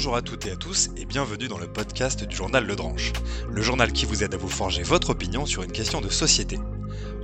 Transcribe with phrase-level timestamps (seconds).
[0.00, 3.12] Bonjour à toutes et à tous et bienvenue dans le podcast du journal Le Dranche,
[3.50, 6.58] le journal qui vous aide à vous forger votre opinion sur une question de société.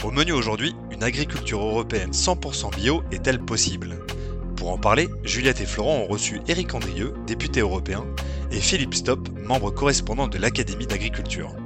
[0.05, 4.05] Au menu aujourd'hui, une agriculture européenne 100% bio est-elle possible?
[4.57, 8.05] Pour en parler, Juliette et Florent ont reçu Éric Andrieux, député européen,
[8.51, 11.57] et Philippe Stop, membre correspondant de l'Académie d'agriculture.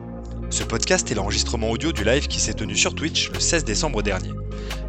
[0.49, 4.05] Ce podcast est l'enregistrement audio du live qui s'est tenu sur Twitch le 16 décembre
[4.05, 4.31] dernier.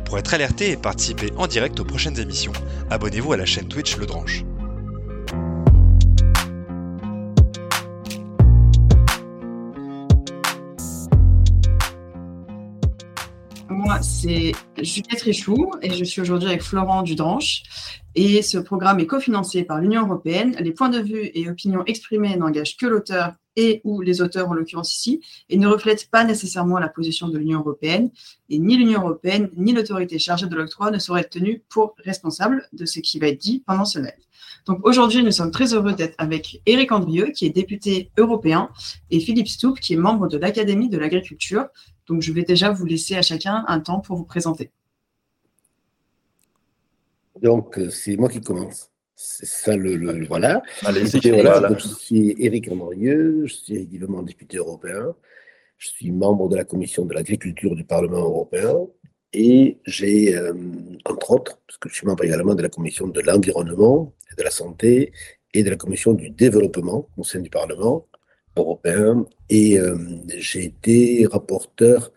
[0.06, 2.54] Pour être alerté et participer en direct aux prochaines émissions,
[2.92, 4.44] abonnez-vous à la chaîne Twitch Le Dranche.
[13.92, 17.64] Moi, c'est Juliette Richoux et je suis aujourd'hui avec Florent Dudranche.
[18.16, 20.56] Et ce programme est cofinancé par l'Union européenne.
[20.62, 24.54] Les points de vue et opinions exprimés n'engagent que l'auteur et ou les auteurs, en
[24.54, 25.20] l'occurrence ici,
[25.50, 28.12] et ne reflètent pas nécessairement la position de l'Union européenne.
[28.50, 32.70] Et ni l'Union européenne, ni l'autorité chargée de l'octroi ne sauraient être tenues pour responsables
[32.72, 34.14] de ce qui va être dit pendant ce live.
[34.66, 38.70] Donc aujourd'hui, nous sommes très heureux d'être avec Éric Andrieux, qui est député européen,
[39.10, 41.66] et Philippe Stoup, qui est membre de l'Académie de l'agriculture.
[42.12, 44.70] Donc je vais déjà vous laisser à chacun un temps pour vous présenter.
[47.42, 48.92] Donc, euh, c'est moi qui commence.
[49.16, 50.62] C'est ça le, voilà.
[50.82, 51.06] Voilà.
[51.06, 55.16] je suis Éric Andrieux, je suis évidemment député européen.
[55.78, 58.76] Je suis membre de la commission de l'agriculture du Parlement européen.
[59.32, 60.54] Et j'ai, euh,
[61.06, 64.44] entre autres, parce que je suis membre également de la commission de l'environnement et de
[64.44, 65.14] la santé
[65.54, 68.06] et de la commission du développement au sein du Parlement
[68.56, 69.26] européen.
[69.50, 72.12] Et euh, j'ai été rapporteur,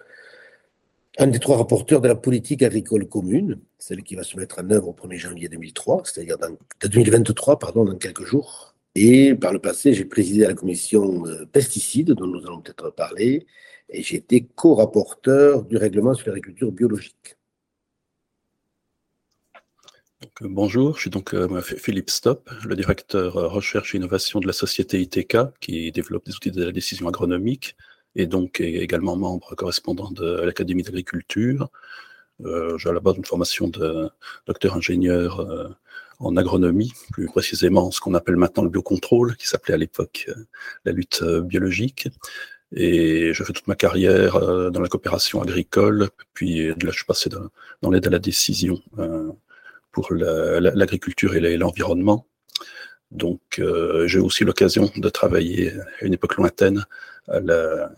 [1.18, 4.70] un des trois rapporteurs de la politique agricole commune, celle qui va se mettre en
[4.70, 8.74] œuvre au 1er janvier 2003, c'est-à-dire dans, 2023, pardon, dans quelques jours.
[8.94, 13.46] Et par le passé, j'ai présidé la commission euh, pesticides, dont nous allons peut-être parler,
[13.88, 17.33] et j'ai été co-rapporteur du règlement sur l'agriculture biologique.
[20.25, 24.47] Euh, bonjour, je suis donc euh, Philippe Stop, le directeur euh, recherche et innovation de
[24.47, 27.77] la société ITK qui développe des outils de la décision agronomique
[28.14, 31.69] et donc est également membre correspondant de l'Académie d'agriculture.
[32.41, 34.09] J'ai à la base une formation de
[34.47, 35.76] docteur ingénieur
[36.21, 40.31] en agronomie, plus précisément ce qu'on appelle maintenant le biocontrôle, qui s'appelait à l'époque
[40.84, 42.09] la lutte biologique.
[42.72, 44.41] Et je fais toute ma carrière
[44.71, 47.31] dans la coopération agricole, puis là je suis passé
[47.82, 48.81] dans, l'aide à la décision
[49.94, 52.27] pour l'agriculture et l'environnement.
[53.10, 56.84] Donc euh, j'ai aussi l'occasion de travailler à une époque lointaine
[57.28, 57.91] à la,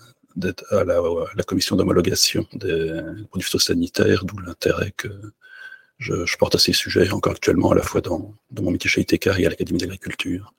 [1.46, 5.08] commission d'homologation des produits phytosanitaires, d'où l'intérêt que
[5.98, 9.00] je, porte à ces sujets encore actuellement à la fois dans, dans mon métier chez
[9.00, 10.52] ITK et à l'Académie d'agriculture.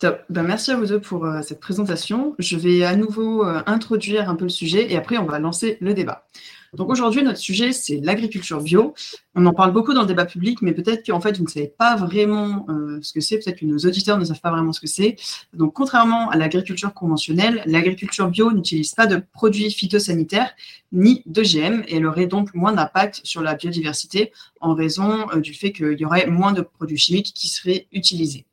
[0.00, 2.36] Ben, merci à vous deux pour euh, cette présentation.
[2.38, 5.76] Je vais à nouveau euh, introduire un peu le sujet et après on va lancer
[5.80, 6.24] le débat.
[6.72, 8.94] Donc aujourd'hui, notre sujet, c'est l'agriculture bio.
[9.34, 11.66] On en parle beaucoup dans le débat public, mais peut-être qu'en fait, vous ne savez
[11.66, 13.38] pas vraiment euh, ce que c'est.
[13.38, 15.16] Peut-être que nos auditeurs ne savent pas vraiment ce que c'est.
[15.52, 20.52] Donc, contrairement à l'agriculture conventionnelle, l'agriculture bio n'utilise pas de produits phytosanitaires
[20.92, 25.72] ni d'OGM et elle aurait donc moins d'impact sur la biodiversité en raison du fait
[25.72, 28.44] qu'il y aurait moins de produits chimiques qui seraient utilisés.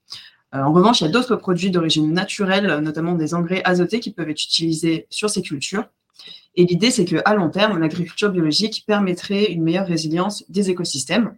[0.55, 4.11] Euh, en revanche, il y a d'autres produits d'origine naturelle, notamment des engrais azotés qui
[4.11, 5.85] peuvent être utilisés sur ces cultures.
[6.55, 11.35] Et l'idée, c'est qu'à long terme, l'agriculture biologique permettrait une meilleure résilience des écosystèmes.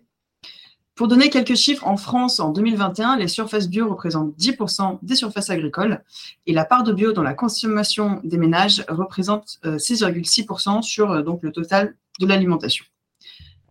[0.94, 5.50] Pour donner quelques chiffres, en France, en 2021, les surfaces bio représentent 10% des surfaces
[5.50, 6.04] agricoles
[6.48, 11.22] et la part de bio dans la consommation des ménages représente 6,6% euh, sur euh,
[11.22, 12.84] donc, le total de l'alimentation.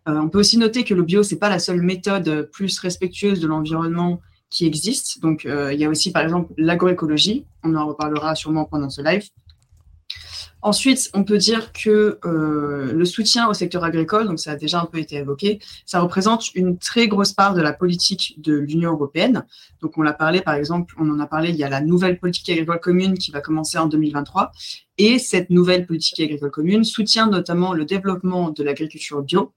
[0.06, 3.40] on peut aussi noter que le bio, ce n'est pas la seule méthode plus respectueuse
[3.40, 4.20] de l'environnement
[4.50, 5.20] qui existent.
[5.20, 7.46] Donc, euh, il y a aussi, par exemple, l'agroécologie.
[7.62, 9.28] On en reparlera sûrement pendant ce live.
[10.62, 14.80] Ensuite, on peut dire que euh, le soutien au secteur agricole, donc ça a déjà
[14.80, 18.92] un peu été évoqué, ça représente une très grosse part de la politique de l'Union
[18.92, 19.44] européenne.
[19.80, 22.18] Donc on l'a parlé, par exemple, on en a parlé, il y a la nouvelle
[22.18, 24.50] politique agricole commune qui va commencer en 2023.
[24.98, 29.52] Et cette nouvelle politique agricole commune soutient notamment le développement de l'agriculture bio,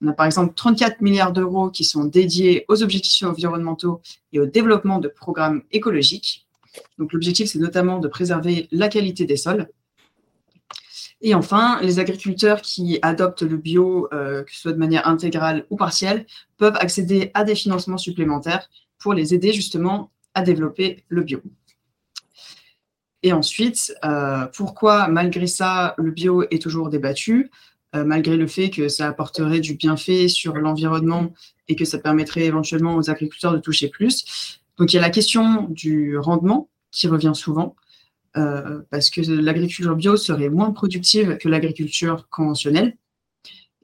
[0.00, 4.00] on a par exemple 34 milliards d'euros qui sont dédiés aux objectifs environnementaux
[4.32, 6.46] et au développement de programmes écologiques.
[6.98, 9.68] Donc l'objectif, c'est notamment de préserver la qualité des sols.
[11.20, 15.66] Et enfin, les agriculteurs qui adoptent le bio, euh, que ce soit de manière intégrale
[15.70, 16.26] ou partielle,
[16.58, 18.68] peuvent accéder à des financements supplémentaires
[18.98, 21.42] pour les aider justement à développer le bio.
[23.24, 27.50] Et ensuite, euh, pourquoi malgré ça, le bio est toujours débattu?
[27.94, 31.32] Euh, malgré le fait que ça apporterait du bienfait sur l'environnement
[31.68, 34.60] et que ça permettrait éventuellement aux agriculteurs de toucher plus.
[34.76, 37.76] Donc il y a la question du rendement qui revient souvent,
[38.36, 42.96] euh, parce que l'agriculture bio serait moins productive que l'agriculture conventionnelle.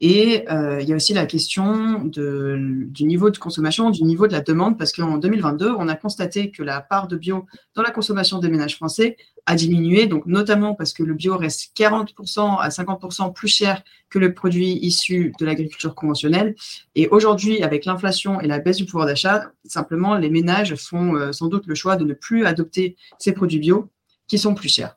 [0.01, 4.33] Et euh, il y a aussi la question du niveau de consommation, du niveau de
[4.33, 7.91] la demande, parce qu'en 2022, on a constaté que la part de bio dans la
[7.91, 12.69] consommation des ménages français a diminué, donc notamment parce que le bio reste 40% à
[12.69, 16.55] 50% plus cher que le produit issu de l'agriculture conventionnelle.
[16.95, 21.33] Et aujourd'hui, avec l'inflation et la baisse du pouvoir d'achat, simplement, les ménages font euh,
[21.33, 23.91] sans doute le choix de ne plus adopter ces produits bio
[24.27, 24.97] qui sont plus chers.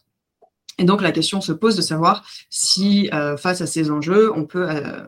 [0.78, 4.46] Et donc la question se pose de savoir si, euh, face à ces enjeux, on
[4.46, 5.04] peut euh,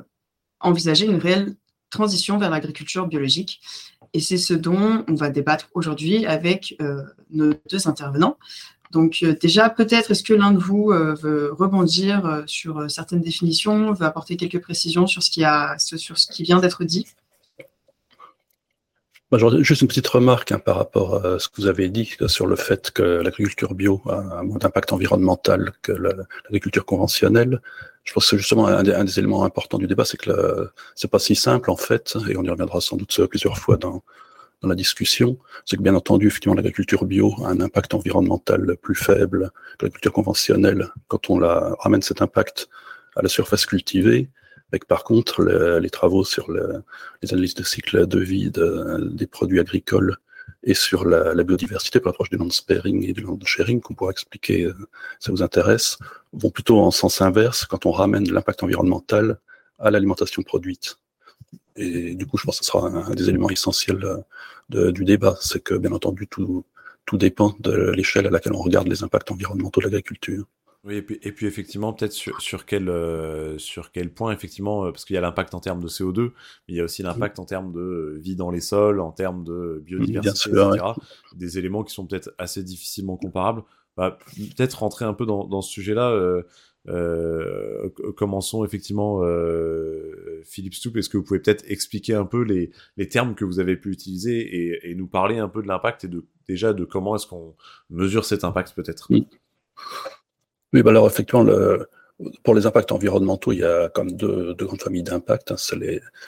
[0.60, 1.56] envisager une réelle
[1.90, 3.62] transition vers l'agriculture biologique.
[4.14, 8.38] Et c'est ce dont on va débattre aujourd'hui avec euh, nos deux intervenants.
[8.92, 14.36] Donc déjà, peut-être est-ce que l'un de vous veut rebondir sur certaines définitions, veut apporter
[14.36, 17.06] quelques précisions sur ce qui, a, sur ce qui vient d'être dit?
[19.62, 22.56] Juste une petite remarque hein, par rapport à ce que vous avez dit sur le
[22.56, 27.62] fait que l'agriculture bio a moins d'impact environnemental que l'agriculture conventionnelle.
[28.04, 31.12] Je pense que justement un des, un des, éléments importants du débat, c'est que c'est
[31.12, 34.04] pas si simple en fait, et on y reviendra sans doute plusieurs fois dans,
[34.62, 38.96] dans la discussion, c'est que bien entendu, effectivement, l'agriculture bio a un impact environnemental plus
[38.96, 42.68] faible que l'agriculture conventionnelle quand on la, ramène cet impact
[43.16, 44.30] à la surface cultivée.
[44.88, 50.18] Par contre les travaux sur les analyses de cycle de vie des produits agricoles
[50.64, 54.12] et sur la, biodiversité par l'approche du land sparing et du land sharing qu'on pourra
[54.12, 54.74] expliquer euh,
[55.20, 55.98] si ça vous intéresse,
[56.34, 59.40] vont plutôt en sens inverse quand on ramène l'impact environnemental
[59.80, 60.98] à l'alimentation produite.
[61.76, 64.04] Et du coup, je pense que ce sera un, des éléments essentiels
[64.74, 66.64] euh, du débat, c'est que bien entendu tout
[67.14, 70.46] dépend de l'échelle à laquelle on regarde les impacts environnementaux de l'agriculture.
[70.86, 74.86] Oui, et puis, et puis effectivement, peut-être sur, sur, quel, euh, sur quel point, effectivement,
[74.86, 76.32] euh, parce qu'il y a l'impact en termes de CO2, mais
[76.70, 79.84] il y a aussi l'impact en termes de vie dans les sols, en termes de
[79.86, 80.94] biodiversité, etc.
[81.36, 83.64] Des éléments qui sont peut-être assez difficilement comparables.
[83.98, 84.18] Bah,
[84.56, 86.12] peut-être rentrer un peu dans, dans ce sujet-là.
[86.12, 86.44] Euh,
[86.88, 92.72] euh, commençons effectivement, euh, Philippe Stoup, est-ce que vous pouvez peut-être expliquer un peu les,
[92.98, 96.06] les, termes que vous avez pu utiliser et, et nous parler un peu de l'impact
[96.06, 97.56] et de, déjà de comment est-ce qu'on
[97.90, 99.08] mesure cet impact peut-être?
[99.10, 99.28] Oui,
[100.74, 101.88] bah alors effectivement, le,
[102.44, 105.52] pour les impacts environnementaux, il y a comme deux, deux grandes familles d'impacts.
[105.52, 105.58] Hein.
[105.58, 105.78] C'est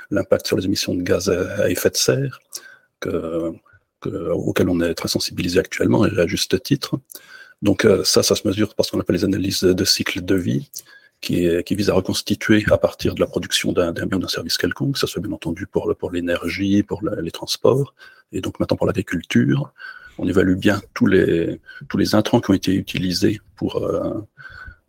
[0.09, 2.39] l'impact sur les émissions de gaz à, effet de serre,
[2.99, 3.51] que,
[3.99, 6.99] que, auquel on est très sensibilisé actuellement, et à juste titre.
[7.61, 10.35] Donc euh, ça, ça se mesure par ce qu'on appelle les analyses de cycle de
[10.35, 10.69] vie,
[11.19, 14.57] qui, qui vise à reconstituer à partir de la production d'un bien ou d'un service
[14.57, 17.93] quelconque, ça soit bien entendu pour, pour l'énergie, pour les transports,
[18.31, 19.71] et donc maintenant pour l'agriculture,
[20.21, 21.59] on évalue bien tous les,
[21.89, 24.21] tous les intrants qui ont été utilisés pour, euh,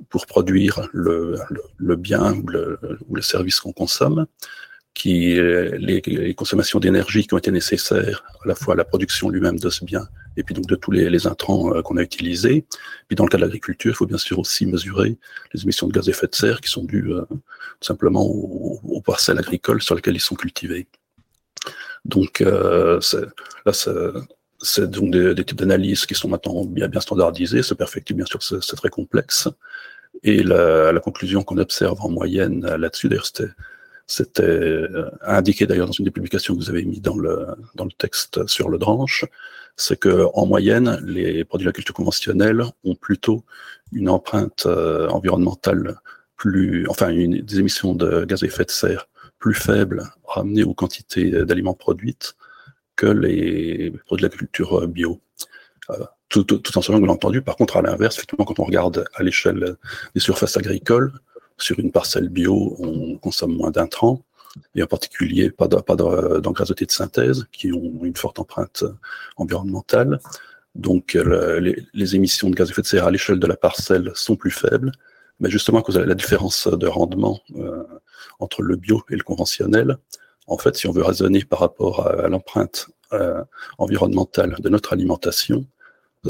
[0.08, 1.38] pour produire le,
[1.78, 4.26] le, bien ou le, ou le service qu'on consomme,
[4.94, 9.58] qui, les, consommations d'énergie qui ont été nécessaires à la fois à la production lui-même
[9.58, 10.06] de ce bien
[10.36, 12.64] et puis donc de tous les, les intrants euh, qu'on a utilisés.
[13.08, 15.18] Puis dans le cas de l'agriculture, il faut bien sûr aussi mesurer
[15.52, 18.80] les émissions de gaz à effet de serre qui sont dues euh, tout simplement aux,
[18.82, 20.86] aux, parcelles agricoles sur lesquelles ils sont cultivés.
[22.04, 23.00] Donc euh,
[23.66, 23.72] là,
[24.62, 27.62] c'est donc des, des types d'analyses qui sont maintenant bien, bien standardisées.
[27.62, 29.48] Ce perfectible, bien sûr, c'est très complexe.
[30.22, 33.30] Et la, la conclusion qu'on observe en moyenne là-dessus, d'ailleurs,
[34.06, 37.84] c'était euh, indiqué d'ailleurs dans une des publications que vous avez mis dans le, dans
[37.84, 39.24] le texte sur le dranche,
[39.76, 43.44] c'est que en moyenne, les produits d'agriculture conventionnelle ont plutôt
[43.90, 45.98] une empreinte euh, environnementale
[46.36, 50.74] plus, enfin, une, des émissions de gaz à effet de serre plus faibles ramenées aux
[50.74, 52.34] quantités d'aliments produites
[53.02, 55.20] que les produits de l'agriculture bio.
[55.90, 58.64] Euh, tout, tout, tout, en sachant, bien entendu, par contre, à l'inverse, effectivement, quand on
[58.64, 59.76] regarde à l'échelle
[60.14, 61.12] des surfaces agricoles,
[61.58, 64.22] sur une parcelle bio, on consomme moins d'intrants,
[64.76, 68.84] et en particulier pas d'engrais de synthèse, qui ont une forte empreinte
[69.36, 70.20] environnementale.
[70.74, 74.12] Donc les, les, émissions de gaz à effet de serre à l'échelle de la parcelle
[74.14, 74.92] sont plus faibles,
[75.40, 77.82] mais justement à cause de la différence de rendement euh,
[78.38, 79.98] entre le bio et le conventionnel,
[80.46, 83.42] en fait, si on veut raisonner par rapport à, l'empreinte euh,
[83.78, 85.66] environnementale de notre alimentation,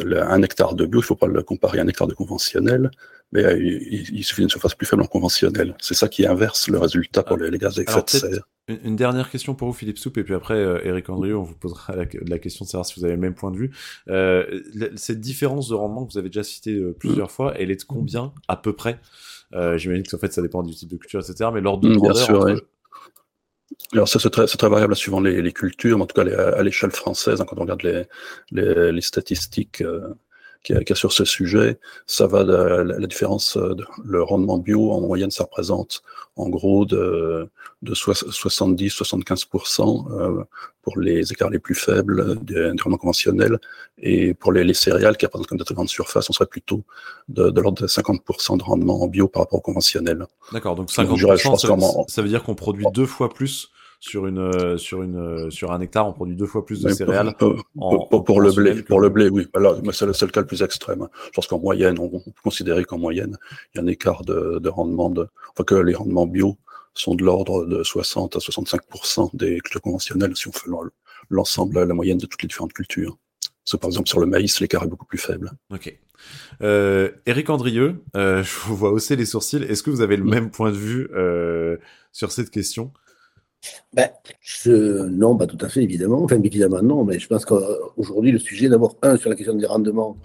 [0.00, 2.90] un hectare de bio, il ne faut pas le comparer à un hectare de conventionnel,
[3.32, 5.74] mais euh, il, suffit d'une surface plus faible en conventionnel.
[5.80, 8.48] C'est ça qui inverse le résultat pour les, gaz à effet de serre.
[8.68, 11.54] Une, dernière question pour vous, Philippe Soupe, et puis après, euh, Eric Andrieux, on vous
[11.54, 13.70] posera la, question de savoir si vous avez le même point de vue.
[14.08, 14.60] Euh,
[14.96, 17.30] cette différence de rendement que vous avez déjà citée plusieurs mm.
[17.30, 19.00] fois, elle est de combien à peu près?
[19.76, 21.50] J'imagine que en fait, ça dépend du type de culture, etc.
[21.52, 22.56] Mais l'ordre de mm, grandeur.
[23.92, 26.62] Alors ça, c'est très, très, variable suivant les, les, cultures, mais en tout cas à
[26.62, 28.04] l'échelle française, hein, quand on regarde les,
[28.50, 30.08] les, les statistiques, euh,
[30.62, 31.78] qu'il y, a sur ce sujet.
[32.06, 36.02] Ça va de la, différence, de, le rendement bio en moyenne, ça représente
[36.36, 37.48] en gros de,
[37.82, 40.44] de 70-75% euh,
[40.82, 43.58] pour les écarts les plus faibles des, rendements conventionnels.
[43.98, 46.84] Et pour les, les céréales qui représentent comme de très grande surface, on serait plutôt
[47.28, 50.26] de, de l'ordre de 50% de rendement en bio par rapport au conventionnel.
[50.52, 51.76] D'accord, donc 50%, ça,
[52.08, 53.70] ça, veut dire qu'on produit deux fois plus
[54.02, 56.90] sur une euh, sur une euh, sur un hectare, on produit deux fois plus de
[56.90, 57.36] céréales.
[57.36, 59.46] Pour, le blé, pour le blé, oui.
[59.54, 61.06] Alors, c'est le seul cas le plus extrême.
[61.26, 63.38] Je pense qu'en moyenne, on, peut considérer qu'en moyenne,
[63.72, 66.58] il y a un écart de, de rendement de, enfin que les rendements bio
[66.94, 68.80] sont de l'ordre de 60 à 65
[69.34, 70.68] des cultures conventionnelles si on fait
[71.30, 73.16] l'ensemble, la moyenne de toutes les différentes cultures.
[73.64, 75.52] Parce par exemple, sur le maïs, l'écart est beaucoup plus faible.
[75.72, 75.96] Ok.
[76.62, 79.62] Euh, Eric Andrieux, euh, je vous vois hausser les sourcils.
[79.62, 81.76] Est-ce que vous avez le même point de vue euh,
[82.10, 82.92] sur cette question?
[83.92, 84.08] Ben,
[84.40, 86.22] je, non, pas tout à fait, évidemment.
[86.22, 89.66] Enfin, évidemment, non, mais je pense qu'aujourd'hui, le sujet, d'abord, un, sur la question des
[89.66, 90.16] rendements,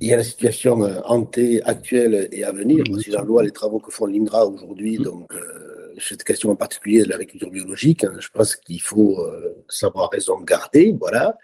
[0.00, 2.84] il y a la situation euh, hantée actuelle et à venir.
[3.00, 7.04] Si la loi, les travaux que font l'INDRA aujourd'hui, donc euh, cette question en particulier
[7.04, 11.38] de l'agriculture biologique, hein, je pense qu'il faut euh, savoir raison garder, voilà.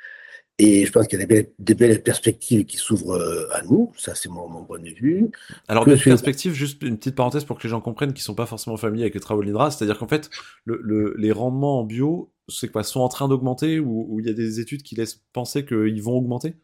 [0.61, 3.93] Et je pense qu'il y a des belles, perspectives qui s'ouvrent euh, à nous.
[3.97, 5.31] Ça, c'est mon, point de vue.
[5.69, 8.47] Alors, des perspectives, juste une petite parenthèse pour que les gens comprennent qui sont pas
[8.47, 9.71] forcément familiers avec les travaux de l'INRA.
[9.71, 10.31] C'est-à-dire qu'en fait,
[10.65, 14.33] le, les rendements en bio, c'est quoi, sont en train d'augmenter ou il y a
[14.33, 16.55] des études qui laissent penser qu'ils vont augmenter?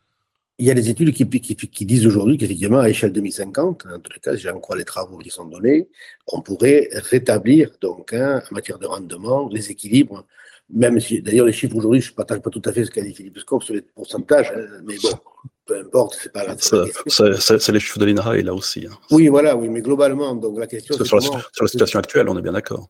[0.59, 3.99] Il y a des études qui, qui, qui disent aujourd'hui qu'effectivement, à échelle 2050, en
[3.99, 5.89] tout cas, si j'en crois les travaux qui sont donnés,
[6.29, 10.25] on pourrait rétablir, donc, hein, en matière de rendement, les équilibres
[10.71, 13.03] même si, d'ailleurs, les chiffres aujourd'hui, je ne partage pas tout à fait ce qu'a
[13.03, 15.11] dit Philippe Scope sur les pourcentages, hein, mais bon,
[15.67, 18.87] peu importe, c'est pas la C'est les chiffres de l'INRA, là aussi.
[18.87, 18.95] Hein.
[19.11, 20.95] Oui, voilà, oui, mais globalement, donc la question.
[20.97, 22.89] Sur, sur, la situation actuelle, on est bien d'accord.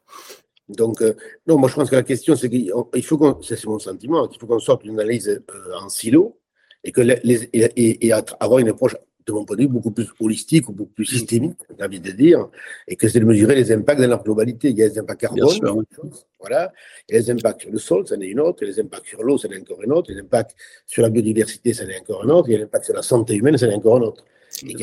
[0.68, 1.14] Donc, euh,
[1.46, 4.40] non, moi je pense que la question, c'est qu'il faut qu'on, c'est mon sentiment, qu'il
[4.40, 6.40] faut qu'on sorte d'une analyse euh, en silo
[6.82, 10.08] et, que les, et, et, avoir une approche de mon point de vue, beaucoup plus
[10.20, 12.48] holistique ou beaucoup plus systémique, j'ai envie de dire,
[12.86, 14.70] et que c'est de mesurer les impacts dans leur globalité.
[14.70, 15.84] Il y a les impacts carbone,
[16.38, 16.72] voilà,
[17.08, 19.22] et les impacts sur le sol, ça en est une autre, et les impacts sur
[19.22, 20.54] l'eau, ça en est encore une autre, les impacts
[20.86, 23.34] sur la biodiversité, ça en est encore une autre, et les impacts sur la santé
[23.34, 24.24] humaine, ça en est encore une autre.
[24.62, 24.76] Et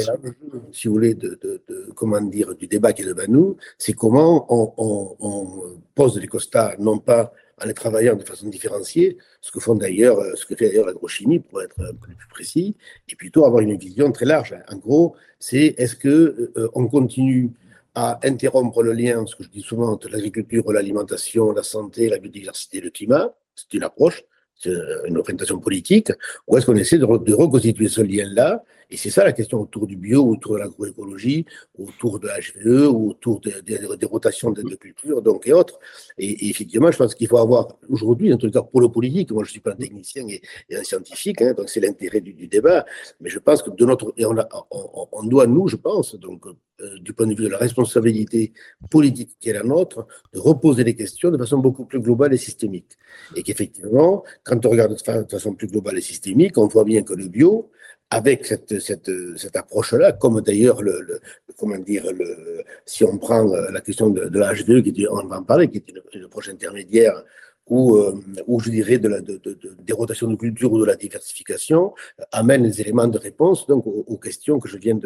[0.73, 3.93] si vous voulez, de, de, de, comment dire, du débat qui est devant nous, c'est
[3.93, 7.31] comment on, on, on pose les constats, non pas
[7.61, 10.85] en les travaillant de façon différenciée, ce que font d'ailleurs, euh, ce que fait d'ailleurs
[10.85, 12.75] l'agrochimie pour être plus précis,
[13.09, 14.55] et plutôt avoir une vision très large.
[14.69, 17.51] En gros, c'est est-ce que euh, on continue
[17.93, 22.19] à interrompre le lien, ce que je dis souvent, entre l'agriculture, l'alimentation, la santé, la
[22.19, 24.23] biodiversité le climat, c'est une approche,
[24.55, 24.71] c'est
[25.07, 26.11] une orientation politique,
[26.47, 29.95] ou est-ce qu'on essaie de reconstituer ce lien-là et c'est ça la question autour du
[29.95, 31.45] bio, autour de l'agroécologie,
[31.79, 35.79] autour de l'HVE, autour des rotations de, de cultures, donc et autres.
[36.17, 39.43] Et, effectivement, je pense qu'il faut avoir aujourd'hui, en tout cas pour le politique, moi
[39.43, 40.41] je ne suis pas un technicien et,
[40.75, 42.85] un scientifique, hein, donc c'est l'intérêt du, débat,
[43.21, 47.13] mais je pense que de notre, et on, doit nous, je pense, donc euh, du
[47.13, 48.51] point de vue de la responsabilité
[48.89, 52.37] politique qui est la nôtre, de reposer les questions de façon beaucoup plus globale et
[52.37, 52.97] systémique.
[53.35, 57.13] Et qu'effectivement, quand on regarde de façon plus globale et systémique, on voit bien que
[57.13, 57.71] le bio,
[58.11, 61.21] avec cette, cette, cette approche-là, comme d'ailleurs le,
[61.57, 65.37] comment dire le, si on prend euh, la question de, de l'H2, qui on va
[65.39, 67.23] en parler, qui est une, approche intermédiaire
[67.67, 70.85] ou, euh, ou je dirais de la, de, de, des rotations de culture ou de
[70.85, 71.93] la diversification,
[72.33, 74.99] amène les éléments de réponse donc aux, aux questions que je viens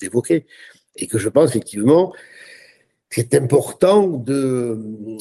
[0.00, 0.46] d'évoquer.
[1.00, 2.12] Et que je pense effectivement
[3.10, 4.78] c'est important de,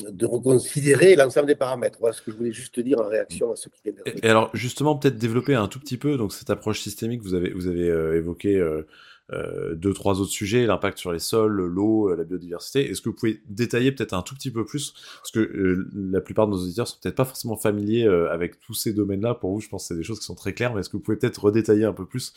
[0.09, 1.97] de reconsidérer l'ensemble des paramètres.
[1.99, 4.29] Voilà ce que je voulais juste dire en réaction à ce qui vient de Et
[4.29, 7.67] alors, justement, peut-être développer un tout petit peu donc cette approche systémique, vous avez, vous
[7.67, 8.85] avez euh, évoqué euh,
[9.33, 12.89] euh, deux, trois autres sujets, l'impact sur les sols, l'eau, la biodiversité.
[12.89, 14.93] Est-ce que vous pouvez détailler peut-être un tout petit peu plus?
[15.17, 18.59] Parce que euh, la plupart de nos auditeurs sont peut-être pas forcément familiers euh, avec
[18.61, 19.35] tous ces domaines-là.
[19.35, 20.97] Pour vous, je pense que c'est des choses qui sont très claires, mais est-ce que
[20.97, 22.33] vous pouvez peut-être redétailler un peu plus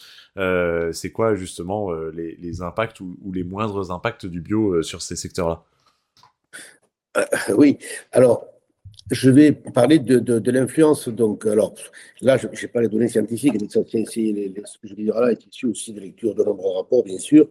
[0.93, 5.65] C'est quoi justement les, impacts ou, les moindres impacts du bio sur ces secteurs-là?
[7.57, 7.79] Oui,
[8.13, 8.47] alors
[9.11, 11.09] je vais parler de, de, l'influence.
[11.09, 11.75] Donc, alors
[12.21, 15.47] là, je n'ai pas les données scientifiques, mais ce que je vais dire là est
[15.47, 17.49] issu aussi de lecture de nombreux rapports, bien sûr.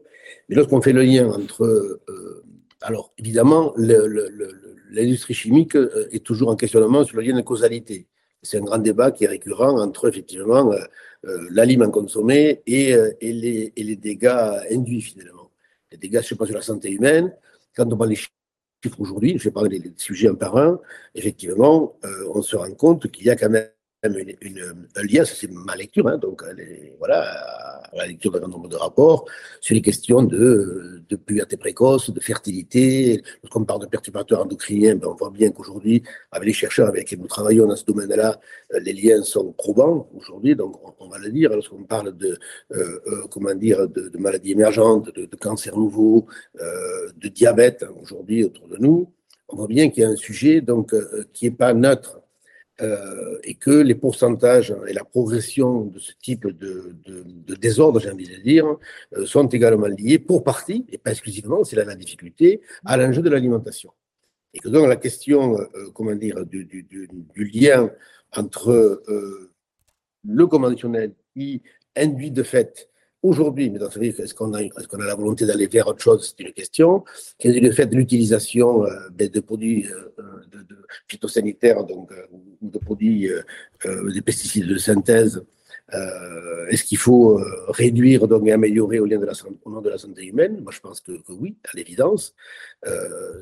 [0.47, 1.63] Mais lorsqu'on fait le lien entre.
[1.63, 2.43] Euh,
[2.81, 8.07] alors, évidemment, l'industrie chimique euh, est toujours en questionnement sur le lien de causalité.
[8.41, 13.73] C'est un grand débat qui est récurrent entre, effectivement, euh, l'aliment consommé et, et, les,
[13.75, 15.51] les dégâts induits, finalement.
[15.91, 17.35] Les dégâts, je sais pas, sur la santé humaine.
[17.75, 18.15] Quand on parle des
[18.99, 20.79] aujourd'hui, je vais parler des sujets un par un,
[21.15, 23.67] effectivement, euh, on se rend compte qu'il y a quand même
[24.03, 26.43] un lien, c'est ma lecture, hein, donc
[26.97, 29.25] voilà, la lecture d'un grand nombre de rapports
[29.61, 33.21] sur les questions de, de puberté précoce, de fertilité.
[33.43, 37.17] Lorsqu'on parle de perturbateurs endocriniens, ben on voit bien qu'aujourd'hui, avec les chercheurs avec qui
[37.17, 38.39] nous travaillons dans ce domaine-là,
[38.73, 41.51] euh, les liens sont probants aujourd'hui, donc on, va le dire.
[41.51, 42.37] Lorsqu'on parle de,
[42.71, 48.43] euh, euh, comment dire, de, maladies émergentes, de, de cancers nouveaux, de diabète hein, aujourd'hui
[48.43, 49.11] autour de nous,
[49.47, 50.93] on voit bien qu'il y a un sujet donc
[51.33, 52.18] qui n'est pas neutre
[52.81, 58.09] euh, et que les pourcentages et la progression de ce type de, de, désordre, j'ai
[58.09, 58.65] envie de dire,
[59.17, 63.21] euh, sont également liés pour partie, et pas exclusivement, c'est là la difficulté, à l'enjeu
[63.21, 63.91] de l'alimentation.
[64.53, 66.65] Et que donc la question, euh, comment dire, du,
[67.35, 67.91] lien
[68.35, 69.03] entre
[70.25, 71.61] le conventionnel qui
[71.95, 72.89] induit de fait
[73.21, 76.33] aujourd'hui, mais dans ce est-ce qu'on a, la volonté d'aller vers autre chose?
[76.37, 77.03] C'est une question.
[77.37, 79.83] Quel est le fait de l'utilisation ben, de produits
[80.51, 83.29] de, de, phytosanitaires donc, ou de produits,
[84.13, 85.43] des pesticides de synthèse
[86.69, 90.61] Est-ce qu'il faut réduire donc, et améliorer au nom de la santé humaine?
[90.61, 92.33] Moi, je pense que, que oui, à l'évidence.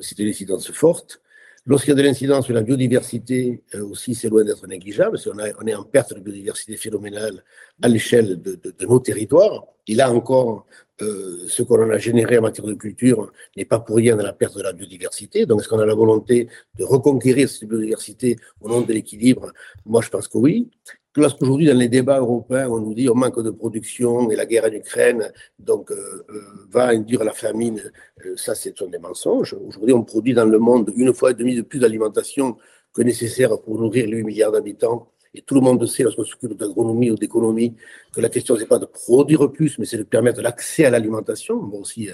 [0.00, 1.20] c'est une incidence forte.
[1.68, 5.24] Lorsqu'il y a de l'incidence sur la biodiversité, euh, aussi, c'est loin d'être négligeable, parce
[5.24, 7.44] qu'on on est en perte de biodiversité phénoménale
[7.82, 8.58] à l'échelle de,
[8.88, 9.66] nos territoires.
[9.86, 10.64] Et là encore,
[11.02, 14.32] euh, ce qu'on a généré en matière de culture n'est pas pour rien dans la
[14.32, 15.44] perte de la biodiversité.
[15.44, 16.48] Donc, est-ce qu'on a la volonté
[16.78, 19.52] de reconquérir cette biodiversité au nom de l'équilibre?
[19.84, 20.70] Moi, je pense que oui.
[21.18, 24.66] Lorsqu'aujourd'hui, dans les débats européens, on nous dit on manque de production et la guerre
[24.66, 27.82] en Ukraine donc, euh, euh, va induire la famine,
[28.24, 29.56] euh, ça, c'est des mensonges.
[29.66, 32.56] Aujourd'hui, on produit dans le monde une fois et demie de plus d'alimentation
[32.94, 35.08] que nécessaire pour nourrir les 8 milliards d'habitants.
[35.34, 37.74] Et tout le monde sait, lorsqu'on s'occupe d'agronomie ou d'économie,
[38.12, 41.56] que la question, n'est pas de produire plus, mais c'est de permettre l'accès à l'alimentation.
[41.56, 42.10] On va aussi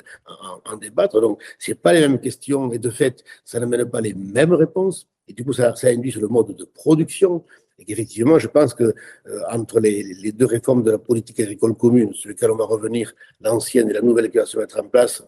[0.64, 1.20] en, débattre.
[1.20, 2.72] Donc, ce pas les mêmes questions.
[2.72, 5.08] Et de fait, ça n'amène pas les mêmes réponses.
[5.28, 7.44] Et du coup, ça induit sur le mode de production,
[7.78, 12.14] et qu'effectivement, je pense que euh, entre les, deux réformes de la politique agricole commune,
[12.14, 15.24] sur lesquelles on va revenir, l'ancienne et la nouvelle qui va se mettre en place,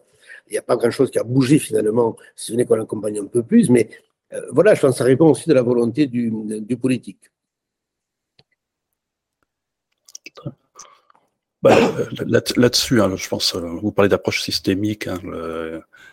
[0.47, 3.25] il n'y a pas grand-chose qui a bougé finalement, si ce n'est qu'on accompagne un
[3.25, 3.69] peu plus.
[3.69, 3.89] Mais
[4.33, 6.31] euh, voilà, je pense que ça répond aussi de la volonté du,
[6.81, 7.29] politique.
[11.61, 11.75] Bah,
[12.55, 15.07] là-dessus, hein, je pense, euh, vous parlez d'approche systémique.
[15.07, 15.19] Hein,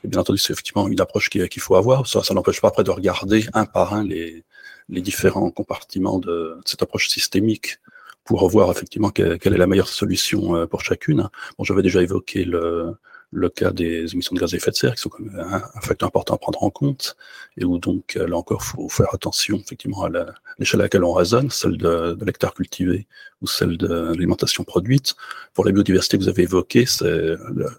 [0.03, 2.09] et bien entendu, c'est effectivement une approche qu'il faut avoir.
[2.09, 4.45] Ça, ça n'empêche pas après de regarder un par un les,
[4.89, 7.79] les différents compartiments de cette approche systémique
[8.25, 11.29] pour voir effectivement quelle, est la meilleure solution euh, pour chacune.
[11.59, 12.97] Bon, j'avais déjà évoqué le,
[13.35, 15.81] le cas des émissions de gaz à effet de serre, qui sont quand même un,
[15.81, 17.17] facteur important à prendre en compte,
[17.57, 20.11] et où donc là encore, faut faire attention effectivement à
[20.59, 23.07] l'échelle à laquelle on raisonne, celle de, l'hectare cultivé
[23.43, 25.15] ou celle de l'alimentation produite.
[25.53, 26.85] Pour la biodiversité que vous avez évoquée,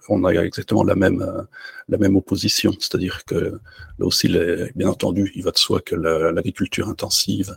[0.09, 1.47] on a exactement la même,
[1.87, 4.27] la même opposition, c'est-à-dire que là aussi,
[4.75, 7.55] bien entendu, il va de soi que l'agriculture intensive,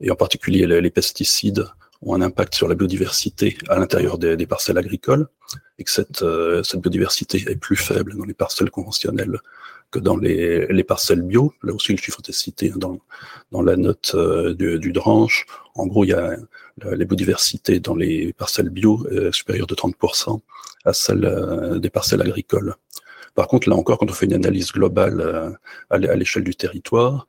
[0.00, 1.66] et en particulier les pesticides,
[2.06, 5.26] ont un impact sur la biodiversité à l'intérieur des, parcelles agricoles
[5.78, 9.38] et que cette, euh, cette, biodiversité est plus faible dans les parcelles conventionnelles
[9.90, 11.52] que dans les, les parcelles bio.
[11.62, 12.98] Là aussi, le chiffre était cité dans,
[13.50, 15.46] dans la note euh, du, du, Dranche.
[15.74, 16.36] En gros, il y a
[16.78, 20.40] la, biodiversité dans les parcelles bio est supérieure de 30%
[20.84, 22.74] à celle euh, des parcelles agricoles.
[23.34, 25.58] Par contre, là encore, quand on fait une analyse globale
[25.90, 27.28] à l'échelle du territoire,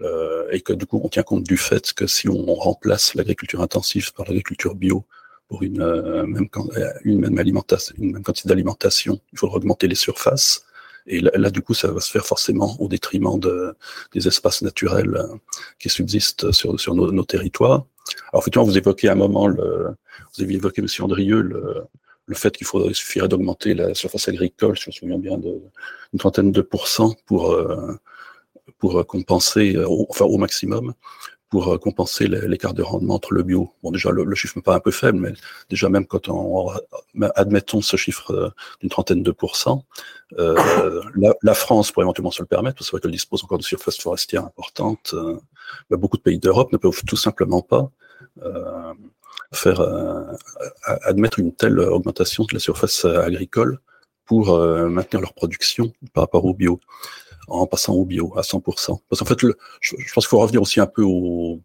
[0.00, 3.60] euh, et que du coup on tient compte du fait que si on remplace l'agriculture
[3.60, 5.04] intensive par l'agriculture bio
[5.48, 10.64] pour une, euh, même, euh, même quantité d'alimentation, il faudra augmenter les surfaces.
[11.06, 13.74] Et là, du coup, ça va se faire forcément au détriment de,
[14.12, 15.20] des espaces naturels
[15.80, 17.84] qui subsistent sur, nos, territoires.
[18.32, 19.96] Alors, effectivement, vous évoquez à un moment, le,
[20.36, 24.88] vous avez évoqué, Monsieur Andrieux, le, fait qu'il faudrait suffirait d'augmenter la surface agricole, je
[24.88, 25.60] me souviens bien, de
[26.12, 27.54] une trentaine de pourcents pour,
[28.82, 30.94] pour compenser, euh, enfin au maximum,
[31.50, 33.72] pour euh, compenser l'écart de rendement entre le bio.
[33.80, 35.32] Bon, déjà, le, chiffre n'est pas un peu faible, mais
[35.70, 36.72] déjà, même quand on,
[37.36, 39.84] admettons ce chiffre euh, d'une trentaine de pourcents,
[40.36, 45.14] la, France pourrait éventuellement se le permettre, parce qu'elle dispose encore de surfaces forestières importantes.
[45.90, 47.88] beaucoup de pays d'Europe ne peuvent tout simplement pas
[49.52, 49.80] faire
[50.84, 53.78] admettre une telle augmentation de la surface agricole
[54.24, 54.58] pour
[54.98, 56.80] maintenir leur production par rapport au bio
[57.48, 58.98] en passant au bio à 100%.
[59.08, 61.60] Parce qu'en fait, je, pense qu'il faut revenir aussi un peu au,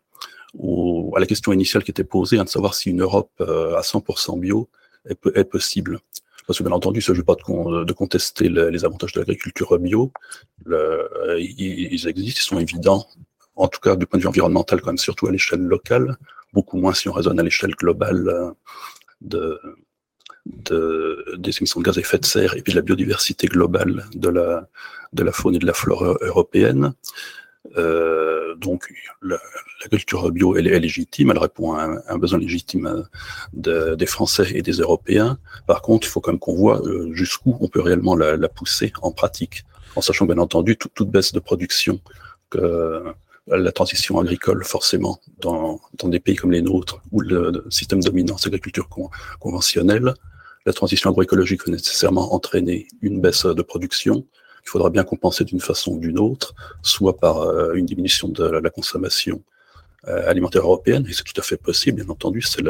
[1.15, 3.81] à la question initiale qui était posée, hein, de savoir si une Europe euh, à
[3.81, 4.69] 100% bio
[5.07, 5.99] est, est, possible.
[6.45, 9.77] Parce que bien entendu, il ne s'agit pas de, de contester les avantages de l'agriculture
[9.79, 10.11] bio.
[10.65, 13.05] Le, ils, ils, existent, ils sont évidents,
[13.55, 16.15] en tout cas du point de vue environnemental, quand même, surtout à l'échelle locale,
[16.53, 18.51] beaucoup moins si on raisonne à l'échelle globale euh,
[19.21, 19.59] de,
[20.65, 24.05] de, des émissions de gaz à effet de serre et puis de la biodiversité globale
[24.15, 24.67] de la,
[25.13, 26.93] de la faune et de la flore européenne.
[27.75, 33.05] Euh, donc l'agriculture bio elle est légitime, elle répond à un, besoin légitime
[33.53, 35.37] des Français et des Européens.
[35.67, 36.81] Par contre, il faut quand même qu'on voit
[37.11, 41.39] jusqu'où on peut réellement la, pousser en pratique, en sachant bien entendu toute baisse de
[41.39, 41.99] production
[42.49, 43.03] que
[43.47, 48.37] la transition agricole, forcément, dans, dans, des pays comme les nôtres, où le, système dominant,
[48.37, 48.89] c'est l'agriculture
[49.39, 50.13] conventionnelle,
[50.67, 54.25] la transition agroécologique va nécessairement entraîner une baisse de production.
[54.65, 58.43] Il faudra bien compenser d'une façon ou d'une autre, soit par euh, une diminution de
[58.43, 59.41] la, consommation
[60.09, 62.61] euh, alimentaire européenne, et c'est tout à fait possible, bien entendu, c'est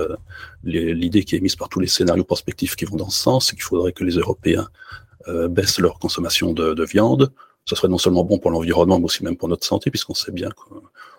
[0.63, 3.55] l'idée qui est mise par tous les scénarios prospectifs qui vont dans ce sens, c'est
[3.55, 4.67] qu'il faudrait que les Européens
[5.27, 7.31] euh, baissent leur consommation de, de viande,
[7.65, 10.31] ce serait non seulement bon pour l'environnement, mais aussi même pour notre santé, puisqu'on sait
[10.31, 10.49] bien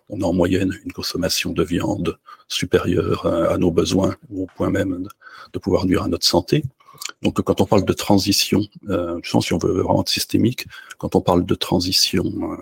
[0.09, 2.18] qu'on a en moyenne une consommation de viande
[2.49, 5.09] supérieure à, nos besoins, au point même
[5.53, 6.64] de, pouvoir nuire à notre santé.
[7.23, 10.66] Donc, quand on parle de transition, euh, je pense si on veut vraiment être systémique,
[10.99, 12.57] quand on parle de transition euh,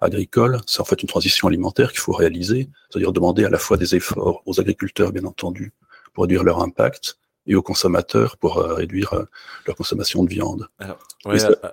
[0.00, 3.76] agricole, c'est en fait une transition alimentaire qu'il faut réaliser, c'est-à-dire demander à la fois
[3.76, 5.72] des efforts aux agriculteurs, bien entendu,
[6.14, 9.24] pour réduire leur impact, et aux consommateurs pour euh, réduire euh,
[9.66, 10.68] leur consommation de viande.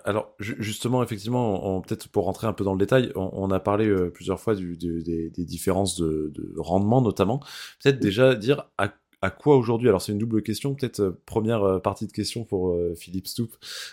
[0.03, 4.10] Alors, justement, effectivement, peut-être pour rentrer un peu dans le détail, on, a parlé euh,
[4.10, 7.39] plusieurs fois du, des, différences de, rendement notamment.
[7.82, 8.89] Peut-être déjà dire à,
[9.29, 13.49] quoi aujourd'hui, alors c'est une double question, peut-être première partie de question pour Philippe Stoup,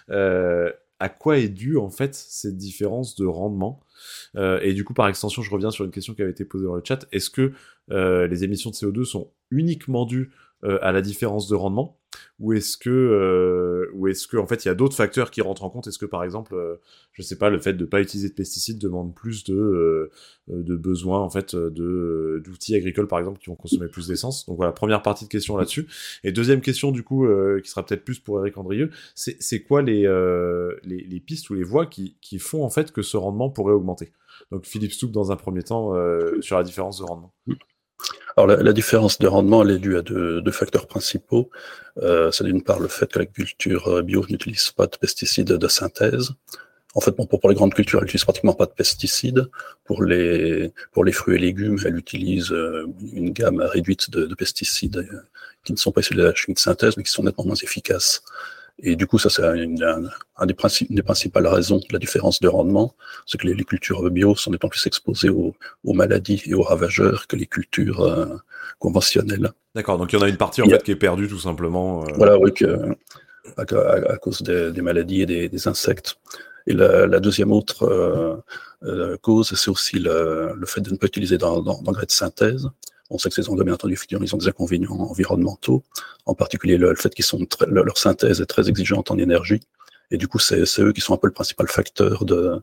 [0.09, 3.81] à quoi est due en fait cette différence de rendement?
[4.37, 6.77] Et du coup, par extension, je reviens sur une question qui avait été posée dans
[6.77, 7.07] le chat.
[7.11, 7.53] Est-ce que
[7.89, 10.31] les émissions de CO2 sont uniquement dues
[10.65, 11.99] euh, à la différence de rendement
[12.39, 15.43] ou est-ce que euh, ou est-ce que en fait il y a d'autres facteurs qui
[15.43, 15.87] rentrent en compte?
[15.87, 16.77] Est-ce que par exemple euh,
[17.13, 20.11] je sais pas le fait de pas utiliser de pesticides demande plus de
[20.49, 24.47] de besoins en fait de d'outils agricoles par exemple qui vont consommer plus d'essence?
[24.47, 25.89] Donc voilà première partie de question là-dessus.
[26.25, 27.29] Et deuxième question du coup
[27.63, 30.09] qui sera peut-être plus pour Eric Andrieux c'est c'est quoi les,
[30.85, 34.15] les, pistes ou les voies qui qui font en fait que ce rendement pourrait augmenter?
[34.51, 35.93] Donc Philippe Stoup dans un premier temps
[36.41, 37.35] sur la différence de rendement
[38.37, 41.51] alors la, différence de rendement, elle est due à deux, facteurs principaux.
[42.03, 45.69] Euh, c'est d'une part le fait que l'agriculture euh, bio n'utilise pas de pesticides de
[45.69, 46.33] synthèse.
[46.95, 49.49] En fait, pour, les grandes cultures, elle n'utilise pratiquement pas de pesticides.
[49.85, 54.35] Pour les, pour les fruits et légumes, elle utilise euh, une gamme réduite de, de
[54.35, 55.09] pesticides
[55.65, 57.55] qui ne sont pas issus de la chimie de synthèse, mais qui sont nettement moins
[57.55, 58.23] efficaces.
[58.79, 59.57] Et du coup, ça, c'est un,
[60.37, 64.11] un, des, principes, des principales raisons de la différence de rendement, c'est que les, cultures
[64.11, 68.27] bio sont nettement plus exposées aux, aux, maladies et aux ravageurs que les cultures euh,
[68.79, 69.53] conventionnelles.
[69.75, 72.05] D'accord, donc il y en a une partie en fait qui est perdue tout simplement.
[72.05, 72.09] Euh.
[72.17, 72.95] Voilà, oui, que,
[73.57, 76.19] à, à, cause des, des, maladies et des, des insectes.
[76.67, 78.37] Et la, la deuxième autre euh,
[78.83, 82.69] euh cause, c'est aussi le, le, fait de ne pas utiliser d'engrais de synthèse.
[83.11, 85.83] On sait que ces engrais, bien entendu, ils ont des inconvénients environnementaux,
[86.25, 89.61] en particulier le, fait qu'ils sont leur synthèse est très exigeante en énergie,
[90.11, 92.63] et du coup, c'est eux qui sont un peu le principal facteur de,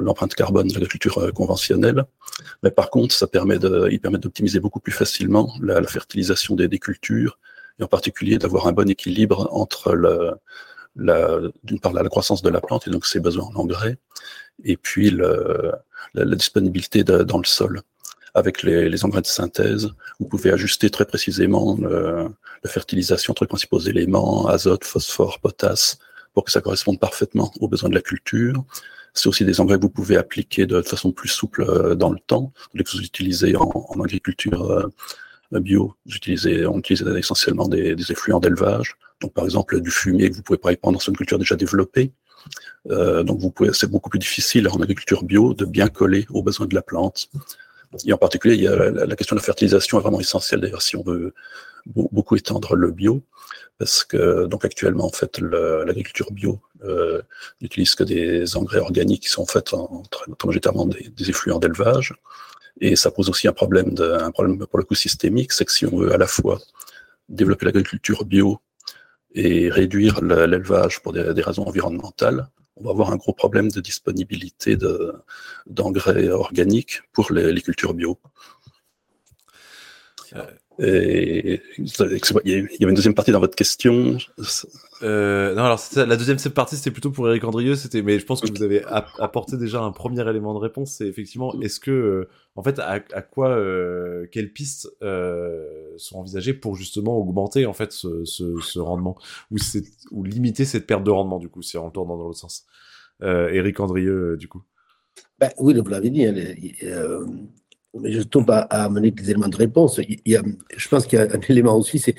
[0.00, 2.04] l'empreinte carbone de l'agriculture euh, conventionnelle.
[2.62, 6.68] Mais par contre, ça permet de, ils permettent d'optimiser beaucoup plus facilement la, fertilisation des,
[6.68, 7.38] des, cultures,
[7.78, 12.60] et en particulier d'avoir un bon équilibre entre le, d'une part la, croissance de la
[12.60, 13.96] plante et donc ses besoins en engrais,
[14.62, 15.80] et puis la,
[16.14, 17.82] la, disponibilité dans le sol
[18.34, 19.90] avec les, les, engrais de synthèse.
[20.18, 25.98] Vous pouvez ajuster très précisément la fertilisation entre les principaux éléments, azote, phosphore, potasse,
[26.32, 28.64] pour que ça corresponde parfaitement aux besoins de la culture.
[29.14, 32.18] C'est aussi des engrais que vous pouvez appliquer de façon plus souple euh, dans le
[32.18, 35.94] temps, dès que vous utilisez en, en agriculture euh, bio.
[36.06, 38.96] J'utilisais, on utilise essentiellement des, des effluents d'élevage.
[39.20, 42.12] Donc, par exemple, du fumier que vous pouvez pas sur une culture déjà développée.
[42.90, 46.42] Euh, donc, vous pouvez, c'est beaucoup plus difficile en agriculture bio de bien coller aux
[46.42, 47.30] besoins de la plante.
[48.06, 50.82] Et en particulier, il y a la, question de la fertilisation est vraiment essentielle d'ailleurs
[50.82, 51.34] si on veut
[51.86, 53.22] beaucoup étendre le bio,
[53.78, 57.20] parce que donc actuellement en fait l'agriculture bio euh,
[57.60, 60.02] n'utilise que des engrais organiques qui sont en fait en,
[60.44, 62.14] majoritairement des, effluents d'élevage,
[62.80, 65.72] et ça pose aussi un problème, de, un problème pour le coup systémique, c'est que
[65.72, 66.58] si on veut à la fois
[67.28, 68.60] développer l'agriculture bio
[69.34, 74.76] et réduire l'élevage pour des raisons environnementales, on va avoir un gros problème de disponibilité
[75.66, 78.18] d'engrais organiques pour les, cultures bio.
[80.34, 84.16] Euh, et il y avait une deuxième partie dans votre question.
[85.02, 87.76] Euh, non, alors la deuxième partie, c'était plutôt pour Eric Andrieux.
[87.76, 88.84] C'était, mais je pense que vous avez
[89.18, 90.96] apporté déjà un premier élément de réponse.
[90.98, 96.54] C'est effectivement, est-ce que, euh, en fait, à, quoi, euh, quelles pistes euh, sont envisagées
[96.54, 99.16] pour justement augmenter en fait ce, ce, ce rendement?
[99.50, 99.56] Ou,
[100.10, 102.66] ou limiter cette perte de rendement du coup, si on tourne dans l'autre sens?
[103.22, 104.62] Eric Andrieux, du coup.
[105.38, 106.26] Ben, oui, vous l'avez dit.
[106.26, 106.34] Hein,
[108.02, 110.00] je tombe à, à amener des éléments de réponse.
[110.08, 110.42] Il y a,
[110.76, 112.14] je pense qu'il y a un élément aussi, c'est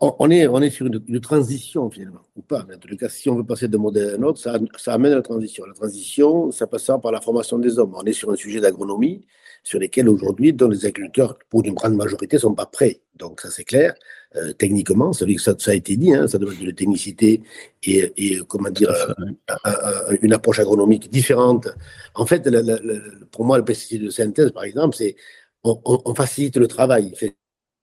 [0.00, 2.60] on est, on est sur une, transition finalement, ou pas.
[2.60, 5.12] En tout cas, si on veut passer d'un modèle à un autre, ça, ça, amène
[5.12, 5.66] à la transition.
[5.66, 7.94] La transition, ça passe par la formation des hommes.
[7.94, 9.26] On est sur un sujet d'agronomie
[9.62, 13.00] sur lesquels aujourd'hui, dont les agriculteurs, pour une grande majorité, ne sont pas prêts.
[13.16, 13.94] Donc ça c'est clair.
[14.36, 15.26] Euh, techniquement, ça,
[15.58, 17.40] ça, a été dit, hein, ça demande une technicité
[17.84, 21.68] et, et comment dire, euh, une approche agronomique différente.
[22.14, 22.48] En fait,
[23.30, 25.14] pour moi, le pesticide de synthèse, par exemple, c'est
[25.62, 27.12] on, on, facilite le travail.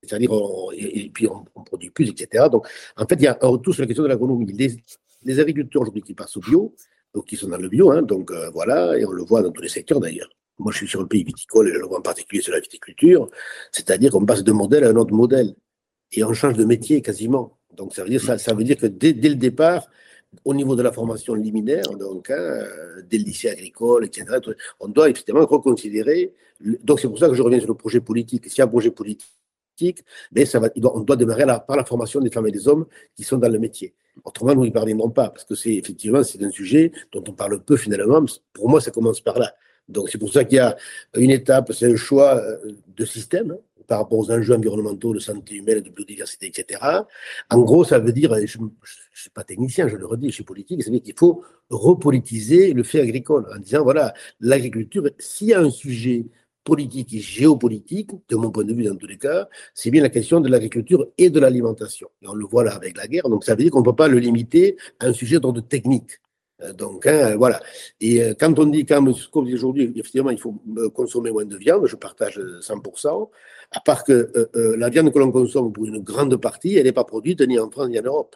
[0.03, 0.31] C'est-à-dire,
[0.73, 2.45] et, puis on, produit plus, etc.
[2.51, 4.51] Donc, en fait, il y a un retour sur la question de l'agronomie.
[4.51, 4.75] Les,
[5.23, 6.75] les, agriculteurs aujourd'hui qui passent au bio,
[7.13, 9.51] donc qui sont dans le bio, hein, donc euh, voilà, et on le voit dans
[9.51, 10.29] tous les secteurs d'ailleurs.
[10.59, 12.59] Moi, je suis sur le pays viticole et je le vois en particulier sur la
[12.59, 13.29] viticulture.
[13.71, 15.55] C'est-à-dire qu'on passe d'un modèle à un autre modèle
[16.11, 17.57] et on change de métier quasiment.
[17.75, 19.87] Donc, ça veut dire, que dès, le départ,
[20.45, 22.65] au niveau de la formation liminaire, donc, hein,
[23.09, 24.25] dès le lycée agricole, etc.,
[24.79, 26.33] on doit évidemment reconsidérer.
[26.83, 28.49] Donc, c'est pour ça que je reviens sur le projet politique.
[28.49, 29.25] S'il y a un projet politique,
[30.31, 33.23] mais ça va, on doit démarrer par la formation des femmes et des hommes qui
[33.23, 33.93] sont dans le métier.
[34.23, 37.63] Autrement, nous n'y parviendrons pas, parce que c'est effectivement c'est un sujet dont on parle
[37.63, 38.23] peu finalement.
[38.53, 39.53] Pour moi, ça commence par là.
[39.87, 40.75] Donc c'est pour ça qu'il y a
[41.15, 42.57] une étape, c'est un choix euh,
[42.95, 46.81] de système hein, par rapport aux enjeux environnementaux, de santé humaine, de biodiversité, etc.
[47.49, 48.69] En gros, ça veut dire, je ne
[49.13, 53.01] suis pas technicien, je le redis, je suis politique, dire qu'il faut repolitiser le fait
[53.01, 56.25] agricole en disant, voilà, l'agriculture, s'il y a un sujet
[56.63, 60.09] politique et géopolitique, de mon point de vue dans tous les cas, c'est bien la
[60.09, 62.09] question de l'agriculture et de l'alimentation.
[62.21, 63.95] Et on le voit là avec la guerre, donc ça veut dire qu'on ne peut
[63.95, 66.19] pas le limiter à un sujet d'ordre technique.
[66.61, 67.59] Euh, donc hein, voilà.
[67.99, 71.57] Et euh, quand on dit, comme, comme aujourd'hui, effectivement, il faut euh, consommer moins de
[71.57, 73.29] viande, je partage 100%,
[73.71, 77.05] à part que la viande que l'on consomme pour une grande partie, elle n'est pas
[77.05, 78.35] produite ni en France ni en Europe.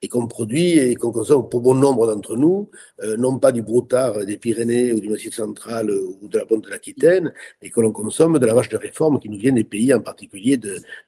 [0.00, 2.70] Et qu'on produit et qu'on consomme pour bon nombre d'entre nous,
[3.02, 6.62] euh, non pas du broutard des Pyrénées ou du Massif central ou de la pointe
[6.62, 9.64] de l'Aquitaine, mais que l'on consomme de la vache de réforme qui nous vient des
[9.64, 10.56] pays en particulier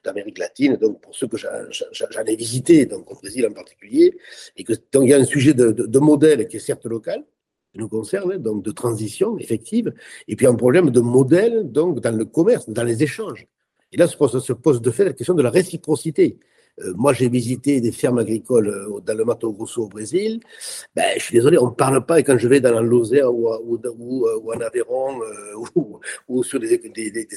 [0.03, 4.17] d'Amérique latine, donc pour ceux que j'en ai visité, donc au Brésil en particulier,
[4.57, 7.23] et que donc il y a un sujet de, modèle qui est certes local,
[7.75, 9.93] nous concerne, donc de transition effective,
[10.27, 13.47] et puis un problème de modèle donc dans le commerce, dans les échanges.
[13.91, 16.37] Et là se pose, se pose de fait la question de la réciprocité.
[16.79, 20.39] Euh, moi, j'ai visité des fermes agricoles euh, dans le Mato Grosso au Brésil.
[20.95, 22.19] Ben, je suis désolé, on ne parle pas.
[22.19, 25.19] Et quand je vais dans la Lozère ou, ou en Aveyron
[26.29, 26.79] ou, sur des,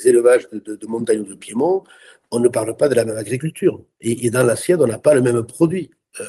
[0.05, 1.83] élevages de montagne ou de Piémont,
[2.31, 3.83] on ne parle pas de la même agriculture.
[4.01, 5.91] Et, et dans l'assiette, on n'a pas le même produit.
[6.21, 6.25] Euh,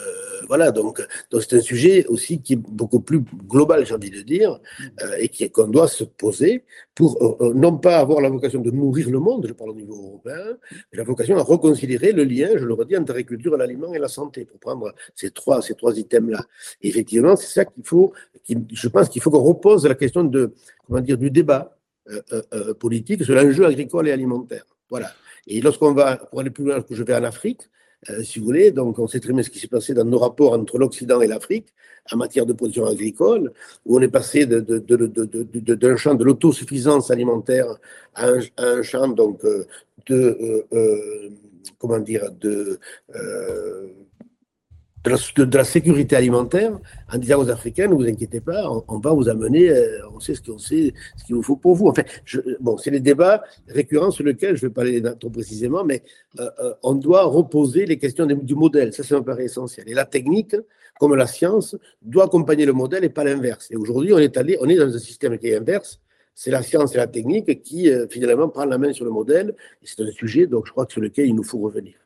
[0.48, 4.60] voilà, donc c'est un sujet aussi qui est beaucoup plus global, j'ai envie de dire,
[5.02, 6.64] euh, et qu'on doit se poser
[6.96, 9.96] pour euh, non pas avoir la vocation de nourrir le monde, je parle au niveau
[9.96, 14.00] européen, mais la vocation à reconsidérer le lien, je le redis, entre l'agriculture, l'aliment et
[14.00, 16.44] la santé, pour prendre ces trois ces trois items-là.
[16.82, 18.12] Effectivement, c'est ça qu'il faut,
[18.48, 20.54] je pense qu'il faut qu'on repose la question de
[20.88, 21.78] comment dire du débat
[22.80, 24.66] politique sur l'enjeu agricole et alimentaire.
[24.90, 25.12] Voilà.
[25.48, 27.70] Et lorsqu'on va, pour aller plus loin, que je vais en Afrique,
[28.10, 28.72] euh, si vous voulez.
[28.72, 31.28] Donc, on sait très bien ce qui s'est passé dans nos rapports entre l'Occident et
[31.28, 31.68] l'Afrique
[32.12, 33.52] en matière de production agricole,
[33.86, 37.68] où on est passé d'un de, de, de, champ de l'autosuffisance alimentaire
[38.14, 38.28] à
[38.58, 39.66] un, champ euh,
[40.08, 41.30] de euh,
[41.80, 42.80] comment dire de
[45.06, 46.78] de la, sécurité alimentaire
[47.12, 50.34] en disant aux Africains, ne vous inquiétez pas, on, va vous amener, euh, on sait
[50.36, 51.88] ce qu'on sait, ce qu'il vous faut pour vous.
[51.88, 56.02] Enfin, je, bon, c'est les débats récurrents sur lesquels je vais parler trop précisément, mais
[56.40, 58.94] euh, euh, on doit reposer les questions du modèle.
[58.94, 59.88] Ça, ça me paraît essentiel.
[59.88, 60.56] Et la technique,
[61.00, 63.68] comme la science, doit accompagner le modèle et pas l'inverse.
[63.72, 66.00] Et aujourd'hui, on est allé, on est dans un système qui est inverse.
[66.34, 69.56] C'est la science et la technique qui, finalement, prend la main sur le modèle.
[69.84, 72.05] C'est un sujet, donc, je crois que sur lequel il nous faut revenir.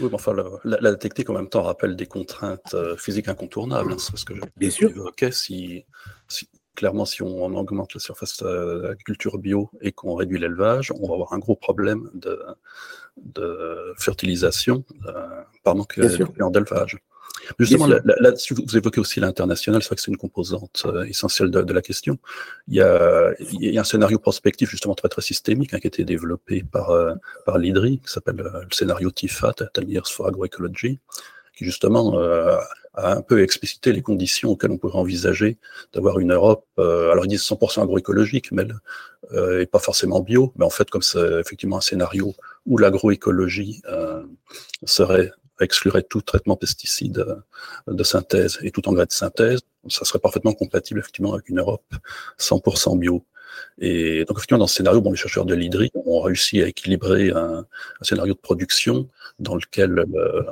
[0.00, 3.92] Oui, mais enfin, la, technique en même temps rappelle des contraintes euh, physiques incontournables.
[3.92, 5.84] Hein, c'est ce que je Si,
[6.28, 11.06] si, clairement, si on, augmente la surface de l'agriculture bio et qu'on réduit l'élevage, on
[11.08, 12.42] va avoir un gros problème de,
[13.16, 16.98] de fertilisation euh, par manque d'élevage.
[17.58, 21.72] Justement, là-dessus, vous évoquez aussi l'international, c'est vrai que c'est une composante euh, essentielle de,
[21.72, 22.18] la question.
[22.68, 25.86] Il y, a, il y, a, un scénario prospectif justement très très systémique hein, qui
[25.86, 27.14] a été développé par, euh,
[27.46, 31.00] par l'IDRI, qui s'appelle euh, le scénario TIFA, Ten Years for Agroecology,
[31.56, 32.18] qui justement
[32.94, 35.58] a un peu explicité les conditions auxquelles on pourrait envisager
[35.92, 38.66] d'avoir une Europe, alors ils disent 100% agroécologique, mais
[39.34, 43.82] et pas forcément bio, mais en fait comme c'est effectivement un scénario où l'agroécologie
[44.86, 50.18] serait exclurait tout traitement pesticide euh, de synthèse et tout engrais de synthèse, ça serait
[50.18, 51.94] parfaitement compatible effectivement avec une Europe
[52.38, 53.24] 100% bio.
[53.78, 57.30] Et donc effectivement dans ce scénario, bon, les chercheurs de l'IDRI ont réussi à équilibrer
[57.30, 57.66] un,
[58.00, 60.42] scénario de production dans lequel euh,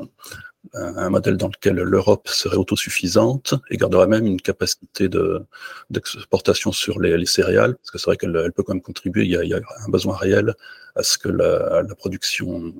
[0.74, 5.42] un modèle dans lequel l'Europe serait autosuffisante et garderait même une capacité de
[5.88, 9.24] d'exportation sur les, les, céréales, parce que c'est vrai qu'elle elle peut quand même contribuer.
[9.24, 10.54] Il y, a, il y, a, un besoin réel
[10.96, 12.74] à ce que la, la production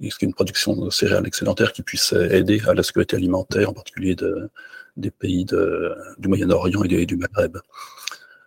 [0.00, 4.50] une production de céréales excédentaire qui puisse aider à la sécurité alimentaire, en particulier de,
[4.96, 7.58] des pays du Moyen-Orient et, du Maghreb.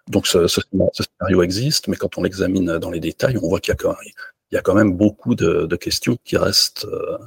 [0.07, 0.62] Donc ce, ce,
[0.93, 4.73] scénario existe, mais quand on l'examine dans les détails, on voit qu'il y a quand
[4.73, 7.17] même, beaucoup de, questions qui restent euh,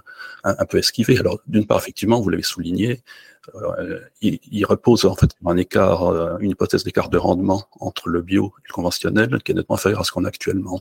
[0.44, 1.18] un, peu esquivées.
[1.18, 3.02] Alors d'une part, effectivement, vous l'avez souligné,
[3.54, 8.22] euh, il, repose en fait un écart, euh, une hypothèse d'écart de rendement entre le
[8.22, 10.80] bio et le conventionnel qui est nettement inférieur à ce qu'on a actuellement.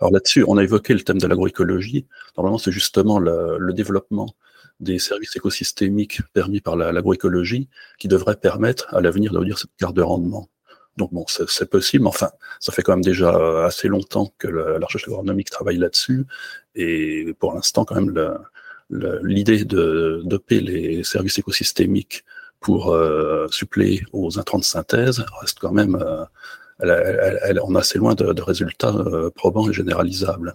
[0.00, 2.06] Alors là-dessus, on a évoqué le thème de l'agroécologie.
[2.36, 4.34] Normalement, c'est justement le, développement
[4.80, 10.02] des services écosystémiques permis par l'agroécologie qui devrait permettre à l'avenir de cette carte de
[10.02, 10.48] rendement.
[10.96, 14.78] Donc bon, c'est possible, enfin, ça fait quand même déjà euh, assez longtemps que la,
[14.80, 16.26] la recherche agronomique travaille là-dessus,
[16.74, 18.12] et pour l'instant, quand même,
[18.90, 22.24] l'idée de doper les services écosystémiques
[22.60, 26.24] pour euh, suppléer aux intrants de synthèse reste quand même euh,
[26.80, 30.54] elle, elle, on est assez loin de, de résultats euh, probants et généralisables.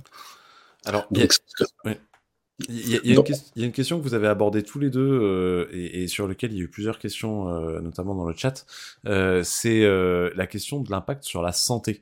[0.85, 1.39] Alors, Donc,
[2.69, 4.27] il y, a, il, y a question, il y, a, une question que vous avez
[4.27, 7.49] abordée tous les deux euh, et, et, sur lequel il y a eu plusieurs questions,
[7.49, 8.65] euh, notamment dans le chat.
[9.07, 12.01] Euh, c'est la question de l'impact sur la santé.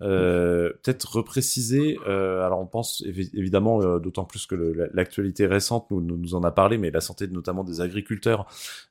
[0.00, 1.98] Euh, peut-être repréciser.
[2.06, 4.54] Euh, alors on pense évidemment, euh, d'autant plus que
[4.94, 8.46] l'actualité récente nous, en a parlé, mais la santé notamment des agriculteurs.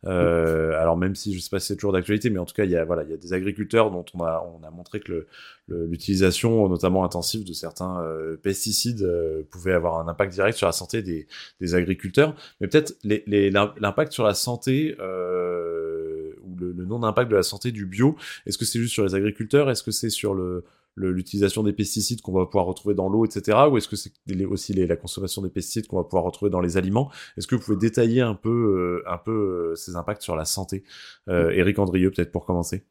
[0.05, 2.65] Euh, alors même si je sais pas si c'est toujours d'actualité, mais en tout cas
[2.65, 4.99] il y a voilà il y a des agriculteurs dont on a on a montré
[4.99, 5.27] que
[5.69, 9.07] l'utilisation notamment intensive de certains euh, pesticides
[9.49, 11.27] pouvait avoir un impact direct sur la santé des,
[11.61, 12.35] des agriculteurs.
[12.59, 18.15] Mais peut-être l'impact sur la santé ou le, le non-impact de la santé du bio.
[18.45, 19.69] Est-ce que c'est juste sur les agriculteurs?
[19.69, 20.63] Est-ce que c'est sur le
[20.97, 23.57] l'utilisation des pesticides qu'on va pouvoir retrouver dans l'eau, etc.
[23.71, 24.11] Ou est-ce que c'est
[24.45, 27.11] aussi les, la consommation des pesticides qu'on va pouvoir retrouver dans les aliments?
[27.37, 29.31] Est-ce que vous pouvez détailler un peu, euh, un peu
[29.71, 30.83] euh, ces impacts sur la santé?
[31.29, 32.83] Euh, Eric Andrieux, peut-être pour commencer.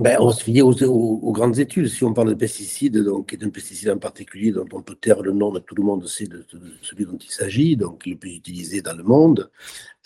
[0.00, 1.86] Ben, on se fie aux, grandes études.
[1.88, 5.20] Si on parle de pesticides, donc, et d'un pesticide en particulier dont on peut taire
[5.20, 6.46] le nom, mais tout le monde sait de,
[6.80, 9.50] celui dont il s'agit, donc le plus utilisé dans le monde.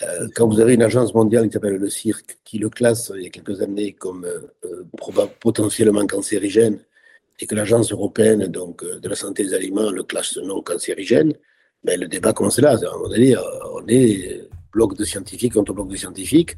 [0.03, 3.23] Euh, quand vous avez une agence mondiale qui s'appelle le CIRC, qui le classe il
[3.23, 4.85] y a quelques années comme euh,
[5.39, 6.81] potentiellement cancérigène,
[7.39, 11.33] et que l'agence européenne donc, euh, de la santé des aliments le classe non cancérigène,
[11.85, 12.71] ben, le débat commence là.
[12.71, 13.41] À un
[13.73, 16.57] on est bloc de scientifiques contre bloc de scientifiques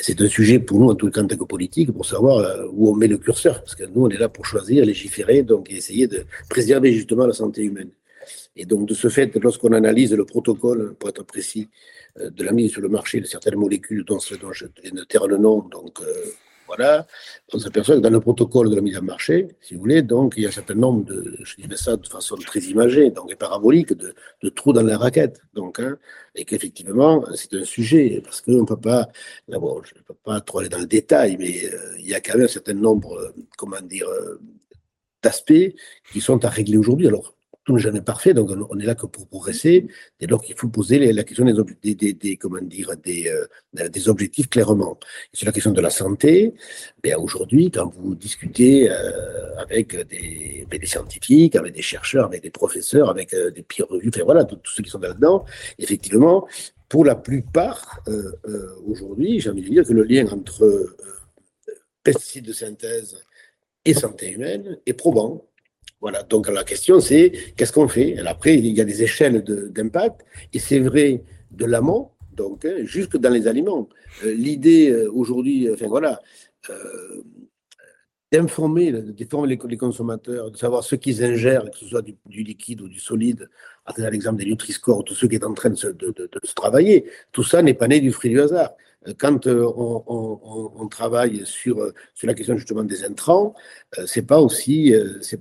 [0.00, 2.66] c'est un sujet pour nous, en tout cas en tant que politique, pour savoir euh,
[2.72, 3.60] où on met le curseur.
[3.60, 7.32] Parce que nous, on est là pour choisir, légiférer, donc essayer de préserver justement la
[7.32, 7.90] santé humaine.
[8.56, 11.68] Et donc, de ce fait, lorsqu'on analyse le protocole, pour être précis,
[12.20, 15.04] euh, de la mise sur le marché de certaines molécules dont, dont je viens de
[15.04, 16.12] taire le nom, donc euh,
[16.76, 17.06] voilà,
[17.52, 20.34] on s'aperçoit que dans le protocole de la mise en marché, si vous voulez, donc
[20.36, 23.30] il y a un certain nombre de, je dirais ça de façon très imagée, donc
[23.30, 24.14] et parabolique, de,
[24.50, 25.40] trous dans la raquette.
[25.54, 25.98] Donc, hein,
[26.34, 29.08] et qu'effectivement, c'est un sujet, parce qu'on ne peut pas,
[29.48, 32.20] d'abord, je ne peux pas trop aller dans le détail, mais euh, il y a
[32.20, 34.40] quand même un certain nombre, euh, comment dire, euh,
[35.22, 35.74] d'aspects
[36.12, 37.06] qui sont à régler aujourd'hui.
[37.08, 37.34] Alors,
[37.64, 39.86] tout n'est jamais parfait, donc on est là que pour progresser.
[40.20, 44.98] Dès lors qu'il faut poser la question des, comment dire, des, euh, des objectifs clairement.
[45.32, 46.54] sur la question de la santé,
[47.02, 52.42] ben aujourd'hui, quand vous discutez euh, avec des, ben, des, scientifiques, avec des chercheurs, avec
[52.42, 55.44] des professeurs, avec euh, des peer reviews, enfin voilà, tous ceux qui sont là-dedans,
[55.78, 56.46] effectivement,
[56.88, 60.94] pour la plupart, euh, euh, aujourd'hui, j'ai envie de dire que le lien entre
[62.02, 63.20] pesticides de synthèse
[63.84, 65.46] et santé humaine est probant.
[66.28, 68.18] Donc la question c'est qu'est-ce qu'on fait?
[68.26, 73.16] Après, il y a des échelles d'impact, et c'est vrai de l'amont, donc hein, jusque
[73.16, 73.88] dans les aliments.
[74.24, 76.20] Euh, L'idée euh, aujourd'hui, enfin voilà,
[76.70, 77.22] euh,
[78.32, 82.88] d'informer, les, les, consommateurs, de savoir ce qu'ils ingèrent, que ce soit du, liquide ou
[82.88, 83.48] du solide,
[83.86, 87.62] à l'exemple des Nutri-Score, tout ce qui est en train de se travailler, tout ça
[87.62, 88.72] n'est pas né du fruit du hasard
[89.18, 93.54] quand euh, on, travaille sur, euh, sur la question justement des intrants,
[93.98, 94.40] euh, c'est pas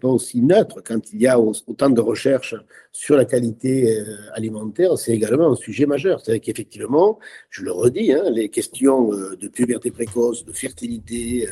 [0.02, 0.82] pas aussi neutre.
[0.86, 2.56] Quand il y a autant de recherches
[2.92, 6.20] sur la qualité alimentaire, c'est également un sujet majeur.
[6.20, 11.48] C'est-à-dire qu'effectivement, je le redis, hein, les questions de puberté précoce, de fertilité,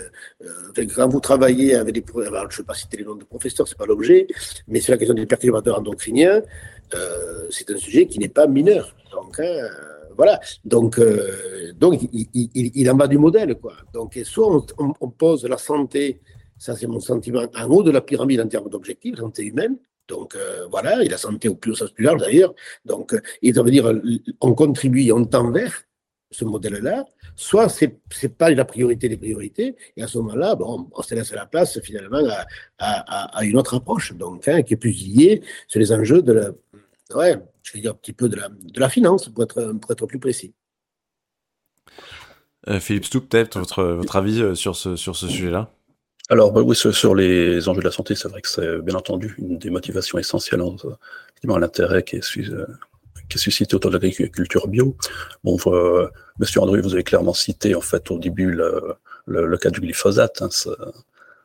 [0.95, 3.67] quand vous travaillez avec des, alors, je ne vais pas citer les noms de professeurs,
[3.67, 4.28] c'est pas l'objet,
[4.67, 6.41] mais sur la question des perturbateurs endocriniens,
[7.50, 8.95] c'est un sujet qui n'est pas mineur.
[9.12, 9.69] Donc, hein,
[10.15, 10.39] voilà.
[10.65, 13.74] Donc, euh, donc il, en va du modèle, quoi.
[13.93, 16.21] Donc, soit on, pose la santé,
[16.58, 19.78] ça c'est mon sentiment, en haut de la pyramide en termes d'objectifs, santé humaine.
[20.08, 22.54] Donc euh, voilà, et la santé au plus, sens plus large d'ailleurs.
[22.86, 23.21] Donc, euh,
[23.54, 23.91] ça veut dire
[24.41, 25.84] on contribue, on tend vers
[26.32, 27.06] ce modèle-là.
[27.36, 31.15] Soit c'est c'est pas la priorité des priorités, et à ce moment-là, bon, on se
[31.15, 32.21] laisse la place finalement
[32.80, 36.52] à une autre approche, donc hein, qui est plus liée sur les enjeux de la
[37.15, 39.91] ouais, je vais dire un petit peu de la, de la finance, pour être, pour
[39.91, 40.54] être plus précis.
[42.67, 45.71] Euh, Philippe Stoup, peut-être votre, votre avis euh, sur ce, sur ce sujet-là?
[46.30, 49.36] Alors bah oui, sur, les enjeux de la santé, c'est vrai que c'est bien entendu
[49.38, 52.65] une des motivations essentielles à l'intérêt qui est, euh,
[53.28, 54.95] qui est suscité autour de l'agriculture bio.
[55.43, 56.07] Bon, euh,
[56.39, 58.95] Monsieur André, vous avez clairement cité en fait au début le,
[59.26, 60.41] le, cas du glyphosate.
[60.41, 60.49] Hein,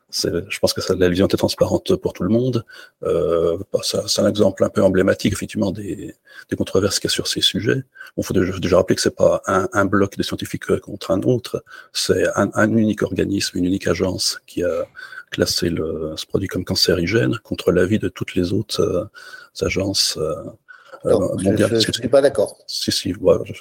[0.09, 2.65] je pense que ça, la vision est transparente pour tout le monde.
[3.03, 6.15] Euh, bah, c'est un exemple un peu emblématique, effectivement, des,
[6.49, 7.83] des controverses qu'il y a sur ces sujets.
[8.15, 11.63] Il faut déjà, rappeler que c'est pas un, un, bloc de scientifiques contre un autre,
[11.91, 14.87] c'est un, un, unique organisme, une unique agence qui a
[15.29, 21.19] classé le, ce produit comme cancérigène contre l'avis de toutes les autres euh, agences euh,
[21.43, 21.69] mondiales.
[21.81, 22.57] Je ne suis pas d'accord.
[22.65, 23.53] Si, si, ouais, je,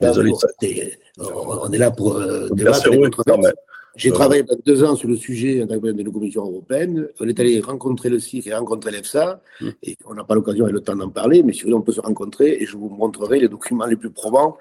[0.00, 0.32] désolé.
[1.18, 2.88] on est là pour euh, débattre.
[3.98, 7.08] J'ai travaillé pendant deux ans sur le sujet de la Commission européenne.
[7.20, 9.42] On est allé rencontrer le CIC et rencontrer l'EFSA.
[9.60, 9.70] Hmm.
[9.82, 11.82] Et on n'a pas l'occasion et le temps d'en parler, mais si vous voulez, on
[11.82, 14.56] peut se rencontrer et je vous montrerai les documents les plus probants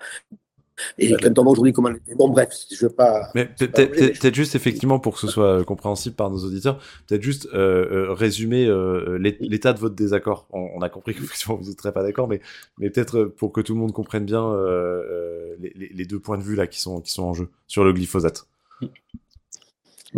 [0.97, 1.89] et quand on voit aujourd'hui comment.
[2.15, 3.29] Bon, bref, je veux pas.
[3.33, 8.09] Mais peut-être juste, effectivement, pour que ce soit compréhensible par nos auditeurs, peut-être juste euh,
[8.09, 10.47] euh résumer euh, l'état de votre désaccord.
[10.51, 12.41] On, a compris que vous ne serez pas d'accord, mais,
[12.77, 16.43] mais peut-être pour que tout le monde comprenne bien euh, les, les, deux points de
[16.43, 18.47] vue là qui sont, qui sont en jeu sur le glyphosate.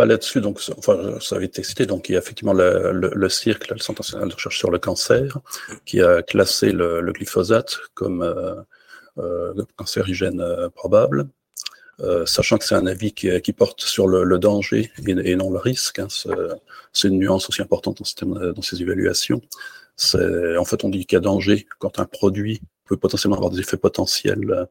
[0.05, 1.85] Là-dessus, donc, enfin, ça avait été cité.
[1.85, 4.71] Donc, il y a effectivement le, le, le CIRC, le Centre national de recherche sur
[4.71, 5.37] le cancer,
[5.85, 8.55] qui a classé le, glyphosate comme euh,
[9.19, 11.27] euh, cancérigène euh, probable.
[11.99, 15.99] Euh, sachant que c'est un avis qui, porte sur le, danger et, non le risque.
[15.99, 16.07] Hein,
[16.93, 19.41] c'est une nuance aussi importante dans, ces évaluations.
[20.13, 23.59] En fait, on dit qu'il y a danger quand un produit peut potentiellement avoir des
[23.59, 24.67] effets potentiels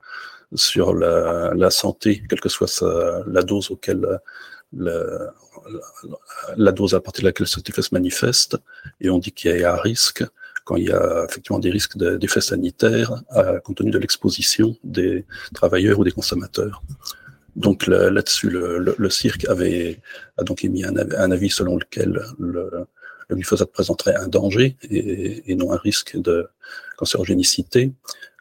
[0.55, 2.83] sur la, santé, quelle que soit
[3.26, 4.20] la dose auquel
[4.77, 5.33] la,
[6.57, 8.57] la, dose à partir de laquelle cet effet se manifeste,
[9.01, 10.25] et on dit qu'il y a un risque
[10.64, 13.23] quand il y a effectivement des risques d'effets sanitaires
[13.64, 16.83] compte tenu de l'exposition des travailleurs ou des consommateurs.
[17.57, 20.01] Donc là-dessus, le, le, cirque avait
[20.37, 22.87] a donc émis un, avis selon lequel le,
[23.29, 26.49] le, glyphosate présenterait un danger et, et, non un risque de
[26.97, 27.93] cancérogénicité.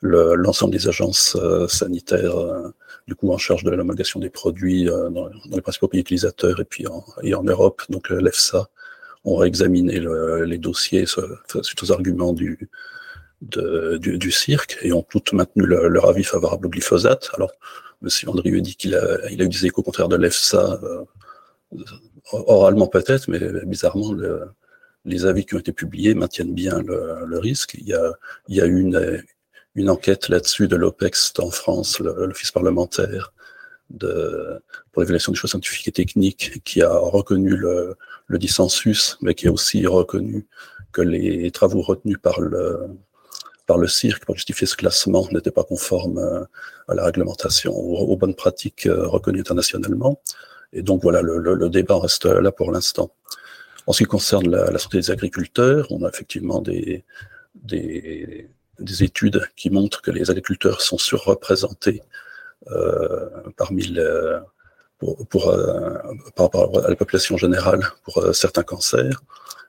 [0.02, 2.70] L'ensemble des agences euh, sanitaires, euh,
[3.08, 6.60] du coup en charge de l'homologation des produits euh, dans, dans, les principaux pays utilisateurs
[6.60, 8.70] et puis en, et en Europe, donc l'EFSA,
[9.24, 10.00] on va examiner
[10.46, 12.70] les dossiers suite aux arguments du,
[13.42, 17.30] du, du, cirque et ont toutes maintenu leur avis favorable au glyphosate.
[17.34, 17.52] Alors,
[18.02, 18.10] M.
[18.28, 21.84] Andrieux dit qu'il a, il a eu des échos contraires de l'EFSA, euh,
[22.32, 24.46] oralement peut-être, mais bizarrement, le,
[25.04, 27.76] les avis qui ont été publiés maintiennent bien le, le risque.
[27.80, 28.14] Il y a,
[28.48, 29.22] il y a une,
[29.78, 33.32] une enquête là-dessus de l'OPEX en France, l'Office parlementaire,
[33.92, 34.60] de,
[34.92, 39.48] pour l'évaluation des choix scientifiques et techniques, qui a reconnu le, le dissensus, mais qui
[39.48, 40.48] a aussi reconnu
[40.92, 42.88] que les travaux retenus par le,
[43.68, 46.44] par le cirque pour justifier ce classement n'étaient pas conformes euh,
[46.88, 50.20] à la réglementation, aux, bonnes pratiques euh, reconnues internationalement.
[50.74, 53.12] Et donc voilà, le, le, débat reste là pour l'instant.
[53.86, 57.06] En ce qui concerne la, la, santé des agriculteurs, on a effectivement des,
[57.56, 58.50] des,
[58.80, 62.02] des, études qui montrent que les agriculteurs sont surreprésentés
[62.72, 63.98] euh, parmi
[65.00, 65.94] pour, euh,
[66.36, 69.22] par rapport à la population générale pour euh, certains cancers.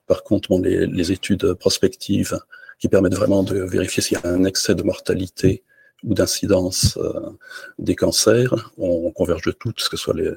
[0.06, 2.38] Par contre, bon, les, les, études prospectives
[2.78, 5.64] qui permettent vraiment de vérifier s'il y a un excès de mortalité
[6.04, 7.12] ou d'incidence euh,
[7.78, 10.32] des cancers, on, converge toutes, que ce soit les,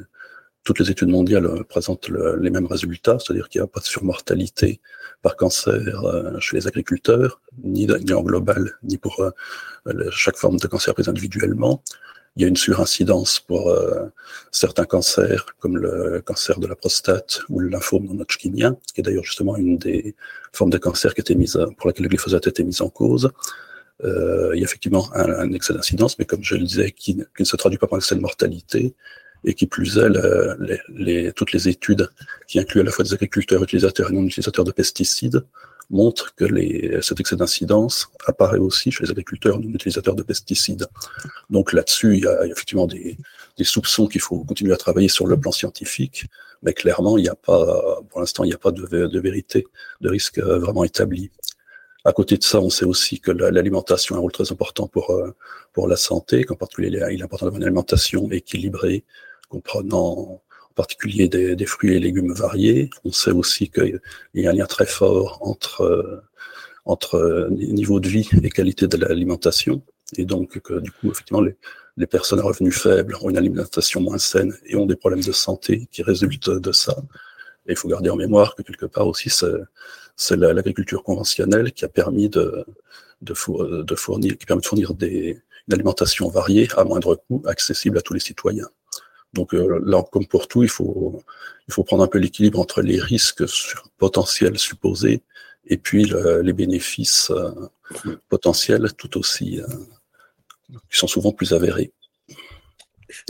[0.64, 3.86] toutes les études mondiales présentent le, les mêmes résultats, c'est-à-dire qu'il n'y a pas de
[3.86, 4.82] surmortalité
[5.22, 10.68] par cancer euh, chez les agriculteurs, ni, en global, ni pour euh, chaque forme de
[10.68, 11.84] cancer prise individuellement.
[12.38, 14.06] Il y a une surincidence pour euh,
[14.52, 19.04] certains cancers, comme le cancer de la prostate ou le lymphome non hodgkinien, qui est
[19.04, 20.16] d'ailleurs justement une des
[20.54, 23.32] formes de cancer qui était mise, pour laquelle le glyphosate a été mis en cause.
[24.04, 27.16] Euh, il y a effectivement un, un excès d'incidence, mais comme je le disais, qui,
[27.16, 28.96] qui, ne se traduit pas par un excès de mortalité,
[29.44, 30.10] et qui plus est,
[30.60, 32.10] les, les, toutes les études
[32.48, 35.44] qui incluent à la fois des agriculteurs utilisateurs et non utilisateurs de pesticides
[35.90, 40.88] montre que les, cet excès d'incidence apparaît aussi chez les agriculteurs non utilisateurs de pesticides.
[41.50, 43.18] Donc là-dessus, il y a effectivement des,
[43.58, 46.26] des soupçons qu'il faut continuer à travailler sur le plan scientifique,
[46.64, 49.66] mais clairement, il n'y a pas, pour l'instant, il n'y a pas de, de, vérité,
[50.02, 51.32] de risque euh, vraiment établi.
[52.04, 55.12] À côté de ça, on sait aussi que l'alimentation a un rôle très important pour,
[55.12, 55.36] euh,
[55.74, 59.04] pour la santé, qu'en particulier, il est important d'avoir une alimentation équilibrée,
[59.52, 62.90] comprenant en particulier des, fruits et légumes variés.
[63.04, 64.00] On sait aussi qu'il
[64.34, 66.24] y a un lien très fort entre, euh,
[66.86, 69.84] entre euh, niveau de vie et qualité de l'alimentation.
[70.18, 71.56] Et donc, que, du coup, effectivement, les,
[71.98, 75.32] les, personnes à revenus faibles ont une alimentation moins saine et ont des problèmes de
[75.34, 76.96] santé qui résultent de ça.
[77.68, 79.30] Et il faut garder en mémoire que quelque part aussi,
[80.16, 82.66] c'est l'agriculture conventionnelle qui a permis de,
[83.22, 88.02] de fournir, qui permet de fournir des, une alimentation variée à moindre coût, accessible à
[88.02, 88.70] tous les citoyens.
[89.34, 91.22] Donc là, comme pour tout, il faut,
[91.68, 93.44] il faut prendre un peu l'équilibre entre les risques
[93.98, 95.24] potentiels supposés
[95.66, 96.12] et puis
[96.44, 97.32] les bénéfices
[98.28, 99.62] potentiels tout aussi,
[100.90, 101.94] qui sont souvent plus avérés.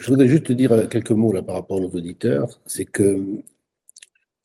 [0.01, 2.59] Je voudrais juste te dire quelques mots là par rapport à nos auditeurs.
[2.65, 3.43] C'est que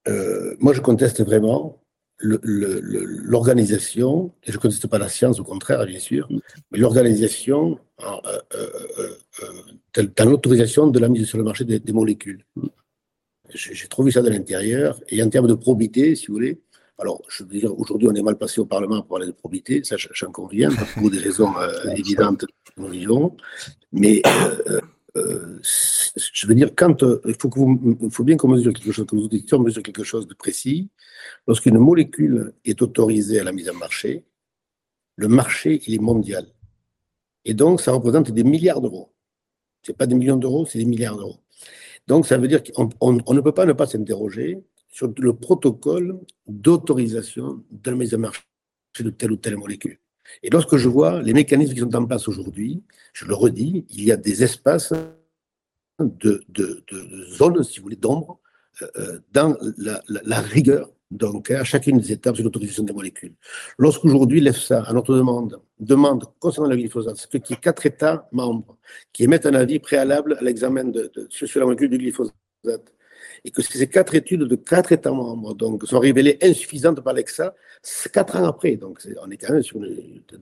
[0.08, 1.78] euh, moi, je conteste vraiment
[2.18, 6.28] l'organisation, et je ne conteste pas la science, au contraire, bien sûr,
[6.70, 9.10] mais l'organisation euh, euh,
[10.16, 12.44] dans l'autorisation de la mise sur le marché des, molécules.
[13.54, 16.60] J'ai trouvé ça de l'intérieur, et en termes de probité, si vous voulez,
[16.98, 19.84] alors, je veux dire, aujourd'hui, on est mal passé au Parlement pour parler de probité,
[19.84, 21.52] ça, j'en conviens, pour des raisons
[21.94, 23.36] évidentes que nous vivons,
[23.92, 24.22] mais
[25.16, 29.24] euh, je veux dire, quand euh, il faut, bien qu'on mesure quelque chose, que nos
[29.24, 30.90] auditeurs mesurent quelque chose de précis.
[31.46, 34.24] Lorsqu'une molécule est autorisée à la mise en marché,
[35.16, 36.46] le marché, il est mondial.
[37.44, 39.12] Et donc, ça représente des milliards d'euros.
[39.82, 41.38] Ce n'est pas des millions d'euros, c'est des milliards d'euros.
[42.06, 46.18] Donc, ça veut dire qu'on on, ne peut pas ne pas s'interroger sur le protocole
[46.46, 48.42] d'autorisation de la mise en marché
[48.98, 49.98] de telle ou telle molécule.
[50.42, 54.04] Et lorsque je vois les mécanismes qui sont en place aujourd'hui, je le redis, il
[54.04, 54.92] y a des espaces
[55.98, 56.44] de,
[57.30, 58.38] zones, si vous voulez, d'ombre
[58.82, 63.34] euh, euh, dans la, rigueur donc, à chacune des étapes de l'autorisation des molécules.
[63.78, 68.76] Lorsqu'aujourd'hui l'EFSA, à notre demande, demande concernant le glyphosate, qu'il y ait quatre États membres
[69.12, 72.34] qui émettent un avis préalable à l'examen de, sur la molécule du glyphosate,
[73.44, 77.54] et que ces quatre études de quatre États membres donc, sont révélées insuffisantes par l'EXA
[78.12, 78.76] quatre ans après.
[78.76, 79.80] Donc, on est sur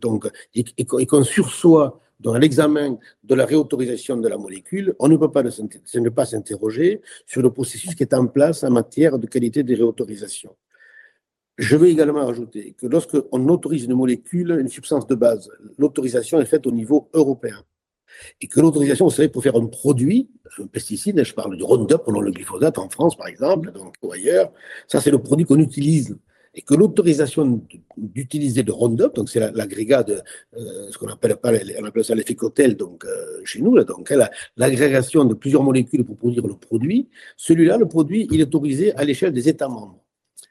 [0.00, 5.30] donc, et, qu'on sursoit dans l'examen de la réautorisation de la molécule, on ne peut
[5.30, 9.62] pas ne pas s'interroger sur le processus qui est en place en matière de qualité
[9.62, 10.54] de réautorisation.
[11.56, 16.46] Je veux également ajouter que lorsqu'on autorise une molécule, une substance de base, l'autorisation est
[16.46, 17.64] faite au niveau européen
[18.40, 22.20] et que l'autorisation, savez, pour faire un produit, un pesticide, je parle du Roundup, pendant
[22.20, 24.52] le glyphosate en France par exemple, ou ailleurs,
[24.88, 26.16] ça c'est le produit qu'on utilise.
[26.56, 27.62] Et que l'autorisation
[27.96, 30.22] d'utiliser le Roundup, donc c'est l'agrégat de
[30.56, 34.28] euh, ce qu'on appelle appelle ça l'effet cocktail, donc euh, chez nous, là, donc hein,
[34.56, 39.04] l'agrégation de plusieurs molécules pour produire le produit, celui-là, le produit, il est autorisé à
[39.04, 40.04] l'échelle des États membres.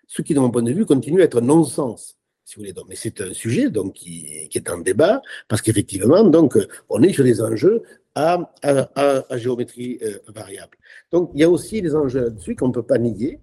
[0.08, 2.18] Ce qui, de mon point de vue, continue à être non-sens
[2.88, 6.58] mais c'est un sujet donc qui, est en débat parce qu'effectivement, donc,
[6.90, 7.84] on est sur des enjeux
[8.16, 10.78] à, à, géométrie euh, variable.
[11.12, 13.40] Donc, il y a aussi des enjeux là-dessus qu'on ne peut pas nier.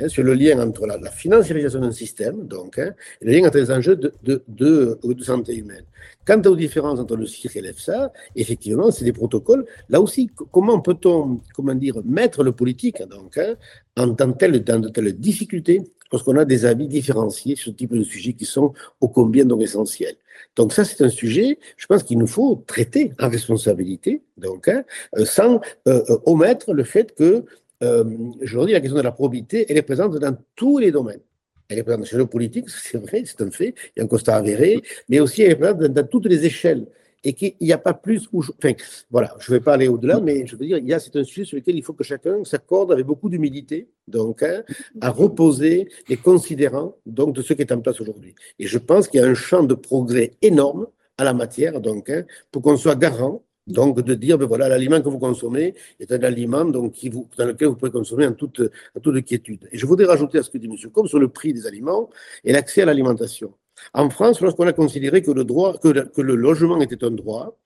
[0.00, 3.58] Hein, sur le lien entre la, financiarisation d'un système, donc, hein, et le lien entre
[3.58, 5.84] les enjeux de, de, de, santé humaine.
[6.26, 9.64] Quant aux différences entre le CIR et l'EFSA, effectivement, c'est des protocoles.
[9.88, 13.54] Là aussi, comment peut-on, comment dire, mettre le politique, donc, hein,
[13.96, 15.82] en tant telle, dans de telles difficultés
[16.14, 19.62] lorsqu'on a des avis différenciés sur ce type de sujets qui sont ô combien donc
[19.62, 20.14] essentiels.
[20.54, 24.84] Donc ça, c'est un sujet, je pense qu'il nous faut traiter en responsabilité, donc, hein,
[25.18, 25.54] euh, sans
[25.88, 27.44] euh, euh, omettre le fait que,
[27.82, 28.04] euh,
[28.42, 31.24] je la question de la probité, elle est présente dans tous les domaines.
[31.68, 34.06] Elle est présente sur le politique, c'est vrai, c'est un fait, il y a un
[34.06, 36.86] constat avéré, mais aussi elle est présente dans toutes les échelles
[37.24, 38.28] et qu'il n'y a pas plus.
[38.32, 38.72] enfin,
[39.10, 41.16] voilà, je ne vais pas aller au-delà, mais je veux dire, il y a, c'est
[41.16, 44.62] un sujet sur lequel il faut que chacun s'accorde avec beaucoup d'humilité, donc, hein,
[45.00, 48.34] à reposer les considérants donc, de ce qui est en place aujourd'hui.
[48.58, 52.10] Et je pense qu'il y a un champ de progrès énorme à la matière, donc,
[52.10, 56.12] hein, pour qu'on soit garant donc, de dire, ben voilà, l'aliment que vous consommez est
[56.12, 58.60] un aliment donc, qui vous, dans lequel vous pouvez consommer en toute,
[58.94, 59.68] en toute quiétude.
[59.72, 60.90] Et je voudrais rajouter à ce que dit M.
[60.90, 62.10] Combe sur le prix des aliments
[62.44, 63.54] et l'accès à l'alimentation.
[63.92, 67.56] En France, lorsqu'on a considéré que le, droit, que, que, le logement était un droit,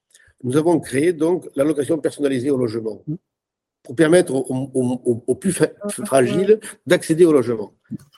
[0.42, 3.02] nous avons créé donc l'allocation personnalisée au logement
[3.82, 5.58] pour permettre aux, plus
[6.04, 7.72] fragiles d'accéder au logement.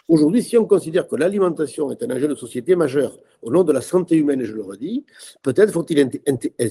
[0.09, 3.73] Aujourd'hui, si on considère que l'alimentation est un enjeu de société majeur au nom de
[3.73, 5.05] la santé humaine, je le redis,
[5.43, 6.11] peut-être faut-il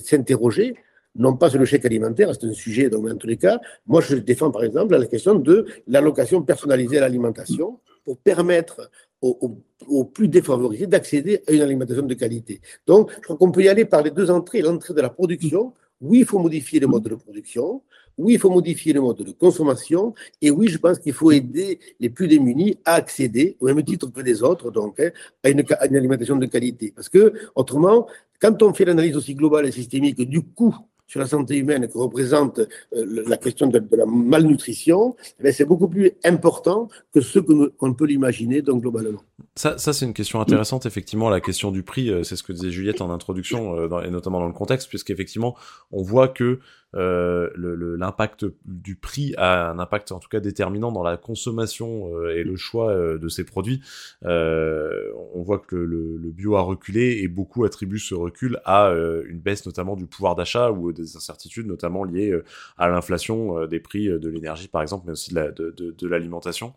[0.03, 0.75] s'interroger
[1.15, 4.01] non pas sur le chèque alimentaire, c'est un sujet, donc dans tous les cas, moi
[4.01, 8.91] je défends par exemple la question de l'allocation personnalisée à l'alimentation pour permettre
[9.21, 12.61] aux, plus défavorisés d'accéder à une alimentation de qualité.
[12.87, 14.61] Donc, je crois qu'on peut y aller par les deux entrées.
[14.61, 17.81] L'entrée de la production, oui, il faut modifier le mode de production,
[18.17, 21.79] oui, il faut modifier le mode de consommation, et oui, je pense qu'il faut aider
[21.99, 25.11] les plus démunis à accéder, au même titre que les autres, donc, hein,
[25.43, 26.91] à, une, à une alimentation de qualité.
[26.95, 28.07] Parce que, autrement,
[28.41, 30.75] quand on fait l'analyse aussi globale et systémique du coût
[31.09, 35.87] sur la santé humaine que représente euh, la question de, la malnutrition, eh c'est beaucoup
[35.89, 39.23] plus important que ce qu'on peut l'imaginer globalement.
[39.55, 42.69] Ça, ça c'est une question intéressante, effectivement, la question du prix, c'est ce que disait
[42.69, 45.55] Juliette en introduction, et notamment dans le contexte, puisqu'effectivement,
[45.91, 46.59] on voit que euh,
[46.93, 52.43] l'impact du prix a un impact en tout cas déterminant dans la consommation euh, et
[52.43, 53.81] le choix euh, de ces produits.
[54.25, 58.89] Euh, on voit que le, le, bio a reculé et beaucoup attribuent ce recul à
[59.27, 62.37] une baisse notamment du pouvoir d'achat ou des incertitudes notamment liées
[62.77, 66.73] à l'inflation des prix de l'énergie par exemple, mais aussi de, la, l'alimentation.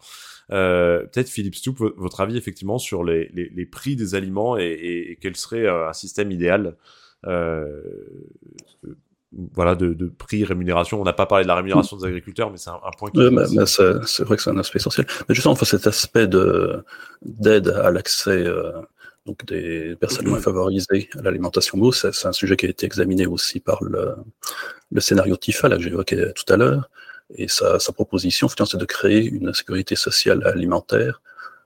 [0.48, 5.12] Peut-être Philippe Stoup, votre avis effectivement sur les, les, les prix des aliments et, et,
[5.12, 6.76] et, quel serait un système idéal
[7.26, 7.80] euh,
[9.54, 11.00] voilà, de, de, prix, rémunération.
[11.00, 13.20] On n'a pas parlé de la rémunération des agriculteurs, mais c'est un, point qui.
[13.66, 15.06] c'est vrai que c'est un aspect essentiel.
[15.28, 16.84] Mais justement, enfin, cet aspect de
[17.22, 18.72] d'aide à l'accès euh,
[19.26, 23.26] donc des personnes moins favorisées à l'alimentation bio, c'est un sujet qui a été examiné
[23.26, 24.14] aussi par le,
[24.90, 26.90] le scénario TIFA là, que j'évoquais tout à l'heure.
[27.36, 31.22] Et sa, sa proposition, c'est de créer une sécurité sociale alimentaire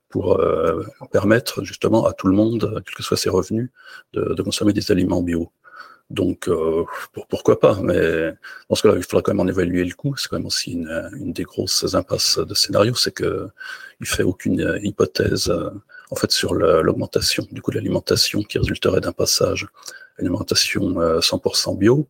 [0.09, 3.71] pour euh, permettre justement à tout le monde, quels que soient ses revenus,
[4.13, 5.51] de, de consommer des aliments bio.
[6.09, 6.85] Donc, euh,
[7.29, 8.33] pourquoi pas Mais
[8.69, 10.17] dans ce cas-là, il faudra quand même en évaluer le coût.
[10.17, 13.49] C'est quand même aussi une, une, des grosses impasses de scénario, c'est que
[14.01, 15.71] il fait aucune hypothèse euh,
[16.11, 19.65] en fait sur l'augmentation du coût de l'alimentation qui résulterait d'un passage
[20.19, 22.09] à une alimentation 100% euh, bio.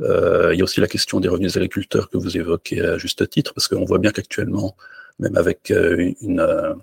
[0.00, 2.98] Euh, il y a aussi la question des revenus des agriculteurs que vous évoquez à
[2.98, 4.76] juste titre, parce qu'on voit bien qu'actuellement,
[5.18, 6.76] même avec une,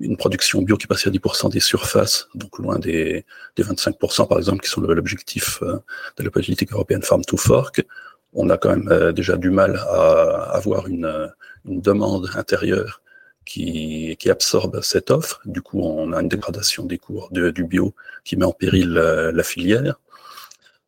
[0.00, 3.24] une production bio qui passe à 10% des surfaces, donc loin des,
[3.56, 5.78] des 25% par exemple qui sont l'objectif euh,
[6.16, 7.84] de la politique européenne Farm to Fork,
[8.32, 11.28] on a quand même euh, déjà du mal à avoir une, euh,
[11.64, 13.02] demande intérieure
[13.44, 15.40] qui, absorbe cette offre.
[15.44, 17.94] Du coup, on a une dégradation des cours du bio
[18.24, 19.96] qui met en péril la, filière.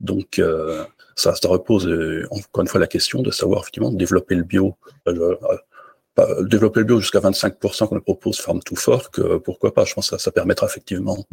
[0.00, 0.40] Donc,
[1.16, 1.88] ça, ça repose
[2.30, 4.76] encore une fois la question de savoir effectivement développer le bio
[6.42, 9.84] développer le bio jusqu'à 25% qu'on propose Farm to Fork, euh, pourquoi pas?
[9.84, 11.26] Je pense que ça, ça permettra effectivement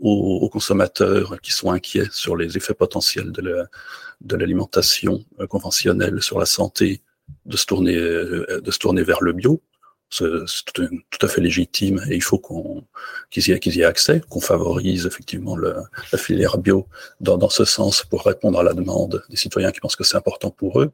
[0.00, 6.46] aux, consommateurs qui sont inquiets sur les effets potentiels de l'alimentation euh, conventionnelle sur la
[6.46, 7.02] santé
[7.44, 9.62] de se tourner, euh, de se tourner vers le bio
[10.08, 10.24] c'est
[10.72, 12.84] tout, tout, à fait légitime et il faut qu'on
[13.30, 15.74] qu'ils y, aient, y aient accès, qu'on favorise effectivement le,
[16.12, 16.86] la filière bio
[17.20, 20.16] dans, dans ce sens pour répondre à la demande des citoyens qui pensent que c'est
[20.16, 20.92] important pour eux.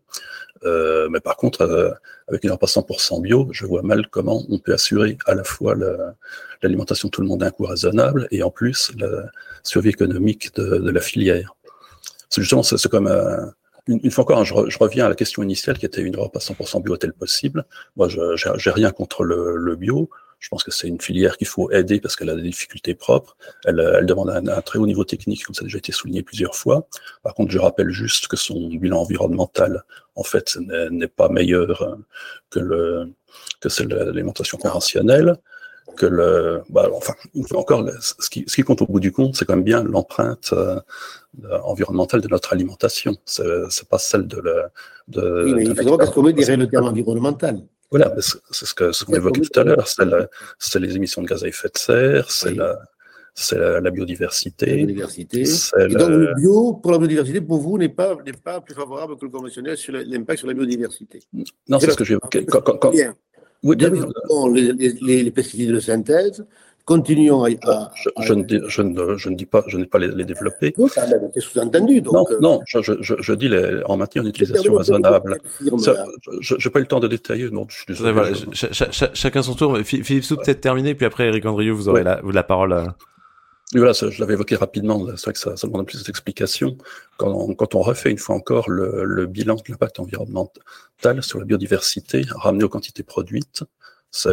[0.64, 1.90] Euh, mais par contre, euh,
[2.28, 5.74] avec une repas 100% bio, je vois mal comment on peut assurer à la fois
[6.62, 9.26] l'alimentation de tout le monde à un coût raisonnable et en plus la
[9.62, 11.54] survie économique de, de la filière.
[12.30, 13.44] C'est justement, c'est comme euh,
[13.86, 16.38] une, fois encore, hein, je, reviens à la question initiale qui était une Europe à
[16.38, 17.64] 100% bio est-elle possible?
[17.96, 20.08] Moi, j'ai rien contre le, bio.
[20.38, 23.36] Je pense que c'est une filière qu'il faut aider parce qu'elle a des difficultés propres.
[23.64, 26.56] Elle, demande un, un, très haut niveau technique, comme ça a déjà été souligné plusieurs
[26.56, 26.88] fois.
[27.22, 29.84] Par contre, je rappelle juste que son bilan environnemental,
[30.16, 30.58] en fait,
[30.90, 31.98] n'est pas meilleur
[32.50, 33.12] que le
[33.60, 35.36] que celle de l'alimentation conventionnelle
[35.96, 37.14] que le, bah, enfin,
[37.54, 40.52] encore, ce qui, ce qui compte au bout du compte, c'est quand même bien l'empreinte
[40.52, 40.80] euh,
[41.64, 43.16] environnementale de notre alimentation.
[43.26, 44.70] C'est pas celle de la.
[45.08, 47.60] De, oui, mais il faudra qu'est-ce qu'on met derrière le terme environnemental.
[47.90, 49.86] Voilà, c'est ce que ce qu'on évoquait tout à l'heure.
[50.58, 52.56] C'est les émissions de gaz à effet de serre, c'est oui.
[52.56, 52.78] la
[53.34, 54.66] c'est la, la, biodiversité.
[54.66, 55.40] La biodiversité.
[55.40, 58.14] Et donc, le bio, pour la biodiversité, pour vous, n'est pas,
[58.44, 61.20] pas plus favorable que le conventionnel sur l'impact sur la biodiversité.
[61.68, 62.44] Non, c'est ce que j'ai évoqué.
[62.44, 62.92] Quand, quand, quand,
[63.62, 66.44] les, les, les, pesticides de synthèse,
[66.84, 67.48] continuons à.
[67.64, 70.08] à, je, je, ne dis, je, ne, je, ne, dis pas, je n'ai pas les,
[70.08, 70.74] les développer.
[71.32, 72.02] C'est sous-entendu.
[72.02, 75.38] Non, euh, non, je, je, je, dis les, en maintien une utilisation raisonnable.
[75.60, 77.50] Je n'ai pas eu le temps de détailler.
[77.50, 78.12] Non, je suis désolé.
[78.12, 79.78] Voilà, ch ch chacun son tour.
[79.84, 82.04] Philippe Sou, peut-être terminé, puis après Eric Andrieux, vous aurez ouais.
[82.04, 82.72] la, la parole.
[82.72, 82.96] À...
[83.74, 86.76] Et voilà, je l'avais évoqué rapidement, c'est vrai que ça, ça demande plus d'explications.
[87.16, 91.38] Quand, on, quand on refait une fois encore le, le bilan de l'impact environnemental sur
[91.38, 93.64] la biodiversité, ramené aux quantités produites,
[94.10, 94.28] c'est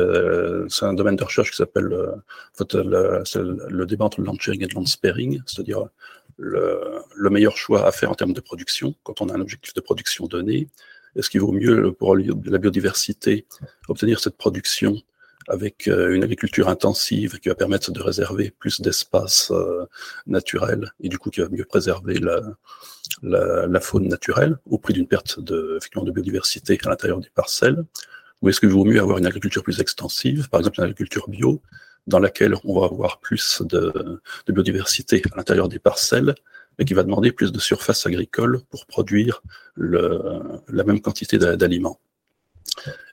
[0.86, 2.16] un domaine de recherche qui s'appelle le,
[2.74, 3.24] le,
[3.70, 5.86] le, débat entre le land sharing et le land sparing, c'est-à-dire
[6.38, 9.74] le, le, meilleur choix à faire en termes de production, quand on a un objectif
[9.74, 10.68] de production donné.
[11.16, 13.48] Est-ce qu'il vaut mieux pour la biodiversité
[13.88, 15.02] obtenir cette production
[15.48, 19.86] avec euh, une agriculture intensive qui va permettre de réserver plus d'espace euh,
[20.28, 22.42] naturel et du coup qui va mieux préserver la,
[23.24, 27.30] la, la faune naturelle au prix d'une perte de, effectivement, de biodiversité à l'intérieur des
[27.30, 27.84] parcelles
[28.42, 31.62] Ou est-ce qu'il vaut mieux avoir une agriculture plus extensive, par exemple une agriculture bio,
[32.08, 36.36] dans laquelle on va avoir plus de, de biodiversité à l'intérieur des parcelles,
[36.78, 39.42] mais qui va demander plus de surface agricole pour produire
[39.76, 40.22] le,
[40.70, 42.00] la même quantité d'aliments?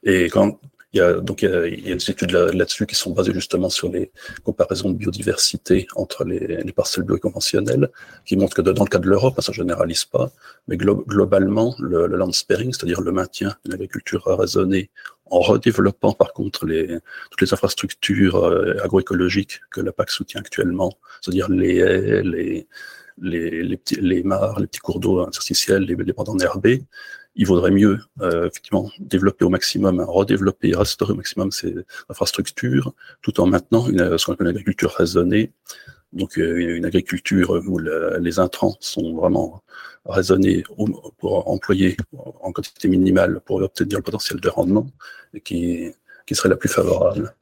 [0.03, 0.61] Et quand
[0.97, 3.69] il y a, donc, il y a, des études là-dessus là qui sont basées justement
[3.69, 4.11] sur les
[4.45, 7.91] comparaisons de biodiversité entre les, les parcelles bio et conventionnelles,
[8.25, 10.31] qui montrent que dans le cas de l'Europe, ça ne généralise pas,
[10.69, 14.91] mais glo globalement, le, land sparing, c'est-à-dire le maintien d'une agriculture raisonnée
[15.27, 21.51] en redéveloppant par contre toutes les infrastructures euh, agroécologiques que la PAC soutient actuellement, c'est-à-dire
[21.51, 22.69] les haies, les,
[23.19, 26.85] les, les, mares, les petits cours d'eau interstitiels, les, les bandes enherbées,
[27.37, 31.75] il vaudrait mieux euh, effectivement développer au maximum, redévelopper, restaurer au maximum ces
[32.09, 35.53] infrastructures, tout en maintenant une, ce qu'on appelle une agriculture raisonnée,
[36.13, 39.63] donc euh, une agriculture où les intrants sont vraiment
[40.07, 40.65] raisonnés
[41.19, 41.97] pour employer
[42.41, 44.87] en quantité minimale pour obtenir le potentiel de rendement,
[45.45, 45.93] qui,
[46.27, 47.35] qui serait la plus favorable.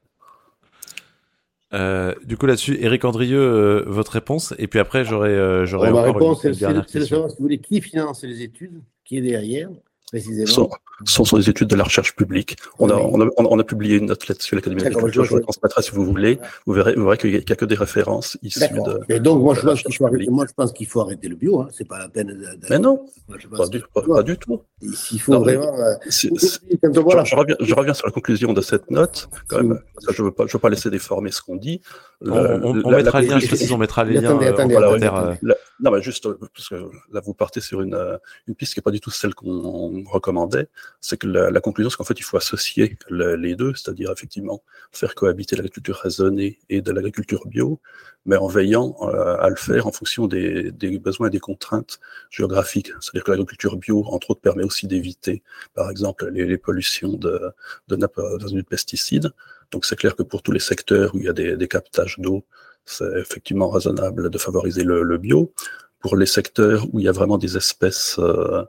[1.72, 5.90] Euh, du coup, là-dessus, Eric Andrieux, euh, votre réponse, et puis après, j'aurai euh, j'aurai
[5.90, 9.70] Ma réponse, c'est de savoir, si vous voulez, qui finance les études, qui est derrière,
[10.14, 10.70] précisément.
[11.04, 12.56] Ce sont, des études de la recherche publique.
[12.78, 15.24] On, a, on, a, on a, publié une note là-dessus à l'Académie d'agriculture.
[15.24, 16.38] Je, je, transmettrai si vous voulez.
[16.66, 19.00] Vous verrez, vous verrez qu'il n'y a, que des références issues de.
[19.08, 21.34] Mais donc, moi, je, pense qu'il faut arrêter, moi, je pense qu'il faut arrêter le
[21.34, 21.60] bio.
[21.60, 21.68] Hein.
[21.72, 22.28] C'est pas la peine.
[22.28, 22.66] De, de...
[22.70, 23.36] Mais non, pas,
[23.66, 24.62] du, pas, pas, du, tout.
[25.10, 25.74] Il faut non, vraiment.
[25.78, 29.28] Euh, je, je, reviens, je, reviens, sur la conclusion de cette note.
[29.48, 31.80] Quand même, je ne veux, pas, je veux pas laisser déformer ce qu'on dit.
[32.20, 34.30] Le, on, on, la, mettra la, les liens, on mettra les liens.
[34.30, 35.54] Attendez, attendez, attendez, attendez.
[35.80, 36.76] Non, mais juste, parce que
[37.12, 37.98] là, vous partez sur une,
[38.46, 40.68] une piste qui n'est pas du tout celle qu'on recommandait.
[41.00, 44.62] C'est que la, conclusion, c'est qu'en fait, il faut associer le, les deux, c'est-à-dire effectivement
[44.92, 47.80] faire cohabiter l'agriculture raisonnée et de l'agriculture bio,
[48.26, 52.00] mais en veillant euh, à le faire en fonction des, besoins et des contraintes
[52.30, 52.92] géographiques.
[53.00, 55.42] C'est-à-dire que l'agriculture bio, entre autres, permet aussi d'éviter,
[55.74, 57.52] par exemple, les, les pollutions de,
[57.88, 59.32] de nappes de pesticides.
[59.70, 62.18] Donc, c'est clair que pour tous les secteurs où il y a des, des captages
[62.18, 62.44] d'eau,
[62.84, 65.52] c'est effectivement raisonnable de favoriser le, le, bio.
[66.00, 68.62] Pour les secteurs où il y a vraiment des espèces euh,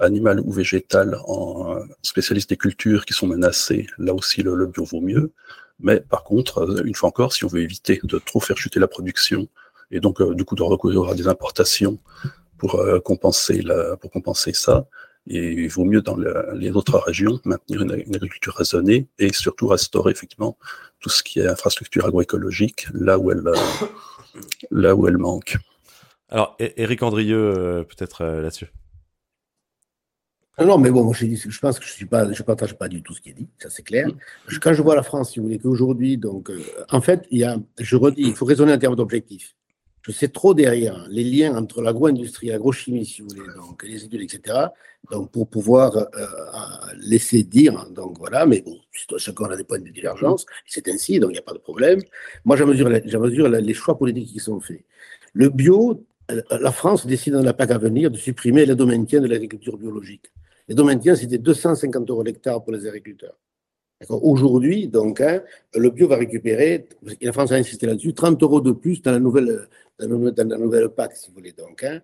[0.00, 5.00] animales ou végétales en spécialistes des cultures qui sont menacées, là aussi le, bio vaut
[5.00, 5.32] mieux.
[5.80, 8.80] Mais par contre, euh, une fois encore, si on veut éviter de trop faire chuter
[8.80, 9.48] la production
[9.90, 11.98] et donc euh, du coup de recourir à des importations
[12.58, 14.86] pour euh, compenser la, pour compenser ça,
[15.26, 19.32] et il vaut mieux dans le, les autres régions maintenir une, une, agriculture raisonnée et
[19.32, 20.58] surtout restaurer effectivement
[21.00, 23.42] tout ce qui est infrastructure agroécologique là où elle,
[24.70, 25.56] là où elle manque.
[26.28, 28.70] Alors, Éric Andrieux, peut-être là-dessus.
[30.58, 33.32] Non, mais bon, je, pense que je ne partage pas du tout ce qui est
[33.32, 34.08] dit, ça c'est clair.
[34.62, 37.44] Quand je vois la France, si vous voulez, qu'aujourd'hui, donc, euh, en fait, il y
[37.44, 39.56] a, je redis, il faut raisonner en termes d'objectifs.
[40.02, 44.20] Je sais trop derrière les liens entre l'agro-industrie, l'agrochimie, si vous voulez, donc les études,
[44.20, 44.66] etc.
[45.10, 46.06] Donc, pour pouvoir euh,
[46.98, 48.78] laisser dire, donc voilà, mais bon,
[49.16, 52.00] chacun a des points de divergence, c'est ainsi, donc il n'y a pas de problème.
[52.44, 54.84] Moi, je mesure, les choix politiques qui sont faits.
[55.32, 58.86] Le bio, euh, la France décide dans la PAC à venir de supprimer l'aide au
[58.86, 60.30] maintien de l'agriculture biologique.
[60.68, 63.38] Les au maintien, c'était 250 euros l'hectare pour les agriculteurs.
[64.08, 65.42] Aujourd'hui, donc, hein,
[65.74, 66.86] le bio va récupérer,
[67.20, 70.58] et la France a insisté là-dessus, 30 euros de plus dans la nouvelle, dans la
[70.58, 71.52] nouvelle PAC, si vous voulez.
[71.52, 72.00] Donc, hein.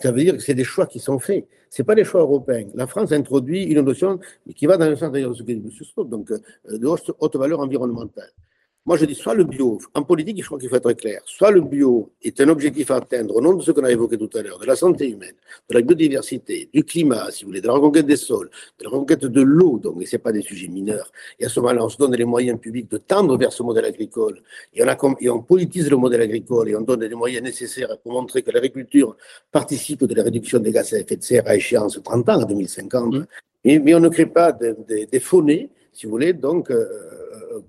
[0.00, 1.46] ça veut dire que c'est des choix qui sont faits.
[1.68, 2.68] Ce pas des choix européens.
[2.74, 4.20] La France introduit une notion
[4.54, 6.08] qui va dans le sens d'ailleurs de ce que dit M.
[6.08, 6.38] donc euh,
[6.78, 8.30] de haute valeur environnementale.
[8.84, 11.52] Moi, je dis soit le bio, en politique, je crois qu'il faut être clair, soit
[11.52, 14.30] le bio est un objectif à atteindre au nom de ce qu'on a évoqué tout
[14.36, 15.36] à l'heure, de la santé humaine,
[15.70, 18.90] de la biodiversité, du climat, si vous voulez, de la reconquête des sols, de la
[18.90, 21.12] reconquête de l'eau, donc, et ce pas des sujets mineurs.
[21.38, 23.84] Et à ce moment-là, on se donne les moyens publics de tendre vers ce modèle
[23.84, 24.42] agricole,
[24.74, 27.96] et on, a, et on politise le modèle agricole, et on donne les moyens nécessaires
[28.02, 29.16] pour montrer que l'agriculture
[29.52, 32.44] participe de la réduction des gaz à effet de serre à échéance 30 ans, à
[32.46, 33.14] 2050.
[33.14, 33.26] Mmh.
[33.64, 36.68] Mais, mais, on ne crée pas des de, de si vous voulez, donc...
[36.72, 36.88] Euh,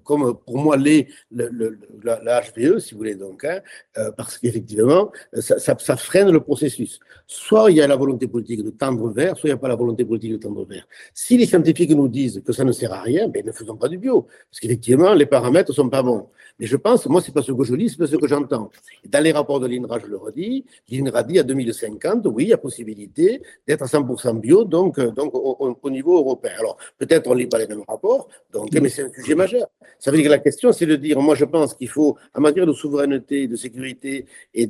[0.04, 3.62] comme pour moi l'est le, le, la, la, HVE, si vous voulez, donc, hein,
[3.98, 7.00] euh, parce qu'effectivement, ça, freine le processus.
[7.28, 9.68] Soit il y a la volonté politique de tendre vers, soit il n'y a pas
[9.68, 10.88] la volonté politique de tendre vers.
[11.14, 13.88] Si les scientifiques nous disent que ça ne sert à rien, ben, ne faisons pas
[13.88, 16.28] du bio, parce qu'effectivement, les paramètres ne sont pas bons.
[16.60, 18.70] Mais je pense, moi, c'est pas ce que je lis, c'est ce que j'entends.
[19.06, 22.54] Dans les rapports de l'INRA, je le redis, l'INRA dit à 2050, oui, il y
[22.54, 26.54] a possibilité d'être à 100% bio, donc, euh, donc au, au, niveau européen.
[26.60, 29.68] Alors, peut-être on ne lit pas les mêmes rapports, donc, mais c'est un sujet majeur.
[30.00, 32.42] Ça veut dire que la question, c'est de dire, moi, je pense qu'il faut, en
[32.42, 34.68] matière de souveraineté, de sécurité et,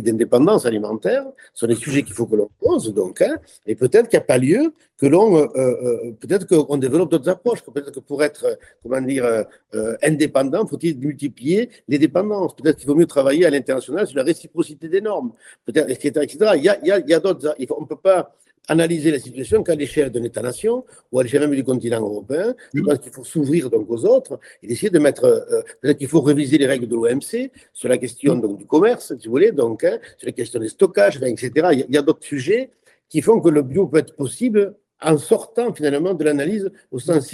[0.00, 3.36] d'indépendance alimentaire, ce sont des sujets qu'il faut que l'on pose, donc, hein,
[3.66, 7.28] et peut-être qu'il n'y a pas lieu que l'on, euh, euh, peut-être qu'on développe d'autres
[7.28, 9.44] approches, peut-être que pour être, comment dire,
[9.74, 12.56] euh, indépendant, faut-il multiplier les dépendances.
[12.56, 15.32] Peut-être qu'il vaut mieux travailler à l'international sur la réciprocité des normes,
[15.68, 16.52] etc., etc.
[16.56, 18.34] Il y a, il y a d'autres, on ne peut pas
[18.68, 22.54] analyser la situation qu'à l'échelle d'un État-nation ou à l'échelle même du continent européen.
[22.74, 25.24] Je pense qu'il faut s'ouvrir donc aux autres et essayer de mettre.
[25.24, 29.14] Euh, Peut-être qu'il faut réviser les règles de l'OMC sur la question donc, du commerce,
[29.18, 31.50] si vous voulez, donc hein, sur la question des stockages, etc.
[31.72, 32.70] Il y a, d'autres sujets
[33.08, 37.26] qui font que le bio peut être possible en sortant finalement de l'analyse au sens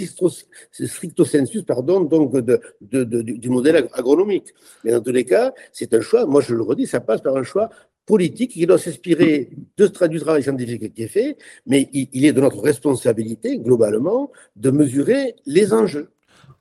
[0.71, 4.53] stricto sensus pardon, donc de, de, de, du modèle agronomique.
[4.83, 7.37] Mais dans tous les cas, c'est un choix, moi je le redis, ça passe par
[7.37, 7.69] un choix
[8.05, 12.41] politique qui doit s'inspirer de, du travail scientifique qui est fait, mais il, est de
[12.41, 16.09] notre responsabilité, globalement, de mesurer les enjeux.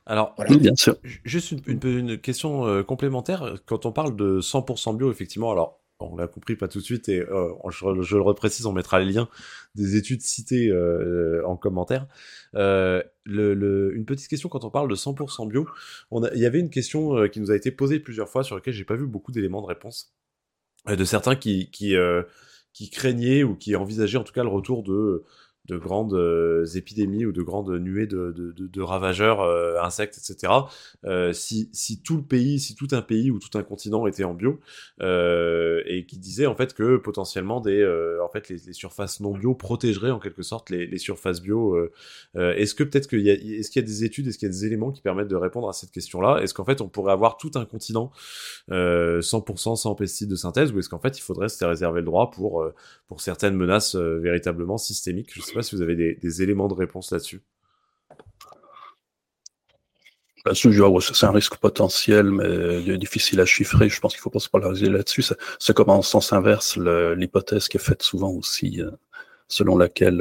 [0.07, 0.97] Alors, bien sûr.
[1.25, 3.55] juste une, une, question euh, complémentaire.
[3.67, 7.09] Quand on parle de 100% bio, effectivement, alors on l'a compris pas tout de suite
[7.09, 9.29] et euh, je, le reprécise, on mettra les liens
[9.75, 12.07] des études citées euh, en commentaire.
[12.55, 15.69] Euh, le, une petite question quand on parle de 100% bio,
[16.35, 18.85] il y avait une question qui nous a été posée plusieurs fois sur laquelle j'ai
[18.85, 20.13] pas vu beaucoup d'éléments de réponse
[20.87, 21.95] de certains qui qui,
[22.73, 25.25] qui craignaient ou qui envisageaient en tout cas le retour de
[25.67, 30.53] de grandes euh, épidémies ou de grandes nuées de, de, de, ravageurs, euh, insectes, etc.
[31.05, 34.25] Euh, si, si, tout le pays, si tout un pays ou tout un continent était
[34.25, 34.59] en bio,
[35.01, 37.85] et qui disait en fait que potentiellement des,
[38.23, 41.89] en fait les, les, surfaces non bio protégeraient en quelque sorte les, les surfaces bio.
[42.35, 44.51] est-ce que peut-être qu'il y a, est-ce qu'il y a des études, est-ce qu'il y
[44.51, 46.41] a des éléments qui permettent de répondre à cette question-là?
[46.43, 48.11] Est-ce qu'en fait on pourrait avoir tout un continent
[48.69, 52.31] 100% sans pesticides de synthèse, ou est-ce qu'en fait il faudrait se réserver le droit
[52.31, 52.67] pour
[53.07, 57.41] pour certaines menaces véritablement systémiques pas si vous avez des, éléments de réponse là-dessus.
[60.55, 63.89] C'est un risque potentiel, mais difficile à chiffrer.
[63.89, 65.25] Je pense qu'il faut pas se polariser là-dessus.
[65.59, 68.91] C'est comme en sens inverse l'hypothèse qui est faite souvent aussi, euh,
[69.47, 70.19] selon laquelle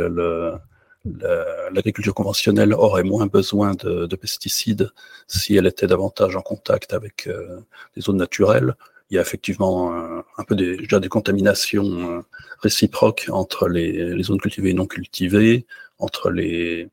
[1.71, 4.91] l'agriculture conventionnelle aurait moins besoin de, pesticides
[5.27, 7.59] si elle était davantage en contact avec euh,
[7.95, 8.75] des zones naturelles
[9.11, 12.21] il y a effectivement un, peu déjà des contaminations euh,
[12.59, 15.65] réciproques entre les, zones cultivées et non cultivées,
[15.99, 16.89] entre les,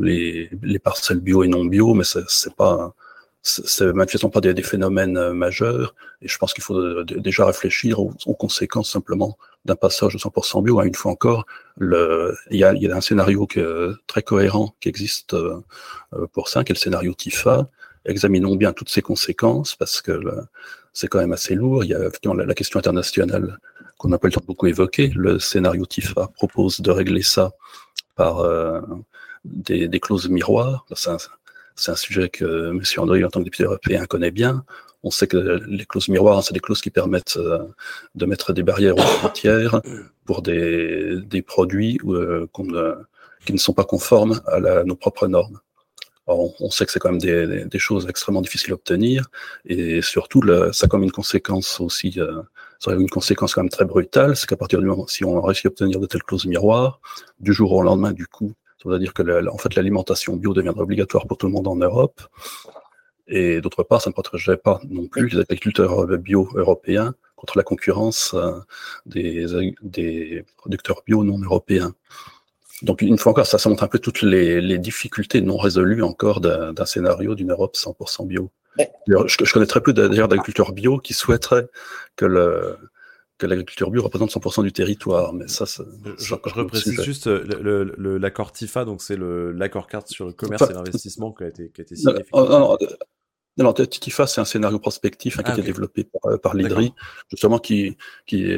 [0.00, 2.94] les, parcelles bio et non bio, mais c'est pas
[3.44, 8.34] c'est manifestement pas des, phénomènes euh, majeurs, et je pense qu'il faut déjà réfléchir aux,
[8.34, 10.80] conséquences simplement d'un passage de 100% bio.
[10.82, 11.44] Une fois encore,
[11.80, 15.60] il, y a, y a un scénario que, très cohérent qui existe euh,
[16.32, 17.68] pour ça, qui est le scénario TIFA.
[18.04, 20.20] Examinons bien toutes ces conséquences, parce que
[20.92, 21.84] c'est quand même assez lourd.
[21.84, 23.58] Il y a la, la question internationale
[23.98, 25.12] qu'on n'a pas le temps de beaucoup évoquer.
[25.14, 27.52] Le scénario TIFA propose de régler ça
[28.16, 28.80] par euh,
[29.44, 30.84] des, clauses miroirs.
[30.94, 32.82] C'est un, sujet que M.
[32.98, 34.64] André, en tant que député européen, connaît bien.
[35.04, 37.58] On sait que les clauses miroirs, c'est des clauses qui permettent euh,
[38.14, 39.80] de mettre des barrières aux frontières
[40.24, 42.46] pour des, produits euh,
[43.46, 45.60] qui ne sont pas conformes à, nos propres normes
[46.26, 49.28] on, sait que c'est quand même des, choses extrêmement difficiles à obtenir,
[49.64, 50.42] et surtout,
[50.72, 52.42] ça a comme une conséquence aussi, euh,
[52.78, 55.40] ça a une conséquence quand même très brutale, c'est qu'à partir du moment, si on
[55.40, 57.00] réussit à obtenir de telles clauses miroirs,
[57.40, 58.52] du jour au lendemain, du coup,
[58.82, 61.76] ça veut dire que en fait, l'alimentation bio deviendra obligatoire pour tout le monde en
[61.76, 62.20] Europe,
[63.28, 67.64] et d'autre part, ça ne protégerait pas non plus les agriculteurs bio européens contre la
[67.64, 68.52] concurrence euh,
[69.06, 69.46] des,
[69.82, 71.92] des producteurs bio non européens.
[72.82, 76.40] Donc, une fois encore, ça, ça montre un peu toutes les, difficultés non résolues encore
[76.40, 78.50] d'un scénario d'une Europe 100% bio.
[79.06, 79.14] Je,
[79.44, 81.68] je, connais très peu d'ailleurs d'agriculteurs bio qui souhaiteraient
[82.16, 82.76] que le,
[83.38, 85.32] que l'agriculture bio représente 100% du territoire.
[85.32, 85.82] Mais ça, je,
[86.18, 91.44] je reprécise juste l'accord TIFA, donc c'est l'accord carte sur le commerce et l'investissement qui
[91.44, 92.24] a été, qui a été signé.
[92.32, 92.78] Non,
[93.56, 96.94] TIFA, c'est un scénario prospectif hein, qui a ah, été développé par, euh, par l'IDRI,
[97.30, 97.96] justement, qui,
[98.26, 98.50] qui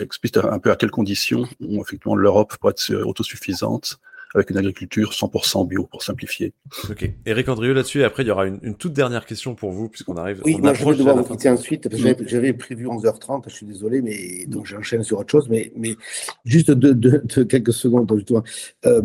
[0.00, 4.00] explique un peu à quelles conditions effectivement l'Europe pourrait être autosuffisante
[4.34, 6.52] avec une agriculture 100% bio, pour simplifier.
[6.88, 7.10] Ok.
[7.26, 9.88] Eric Andrieux là-dessus, et après, il y aura une, une, toute dernière question pour vous,
[9.88, 10.40] puisqu'on arrive.
[10.44, 13.66] Oui, moi, je vais devoir vous quitter ensuite, parce que j'avais prévu 11h30, je suis
[13.66, 15.96] désolé, mais donc j'enchaîne sur autre chose, mais, mais
[16.44, 18.44] juste de, de, de quelques secondes, justement.
[18.86, 19.02] Euh,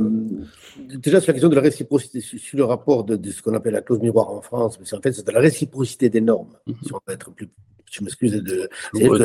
[0.78, 3.74] déjà, sur la question de la réciprocité, sur le rapport de, de ce qu'on appelle
[3.74, 6.86] la clause miroir en France, mais en fait, c'est de la réciprocité des normes, mm-hmm.
[6.86, 7.50] si on peut être plus
[7.96, 8.70] je m'excuse de,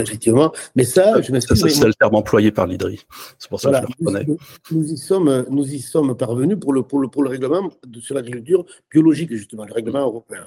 [0.00, 1.66] effectivement, mais ça, je m'excuse.
[1.66, 3.00] C'est le terme employé par l'IDRI.
[3.38, 4.26] C'est pour ça que je le reconnais.
[4.70, 7.70] Nous, y sommes, nous y sommes parvenus pour le, pour le, pour le règlement
[8.00, 10.44] sur l'agriculture biologique, justement, le règlement européen.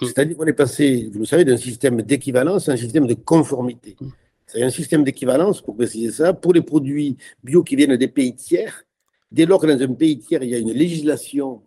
[0.00, 0.08] Hum.
[0.08, 3.96] C'est-à-dire qu'on est passé, vous le savez, d'un système d'équivalence à un système de conformité.
[4.00, 4.12] Hum.
[4.46, 8.34] C'est un système d'équivalence, pour préciser ça, pour les produits bio qui viennent des pays
[8.34, 8.84] tiers.
[9.32, 11.62] Dès lors que dans un pays tiers, il y a une législation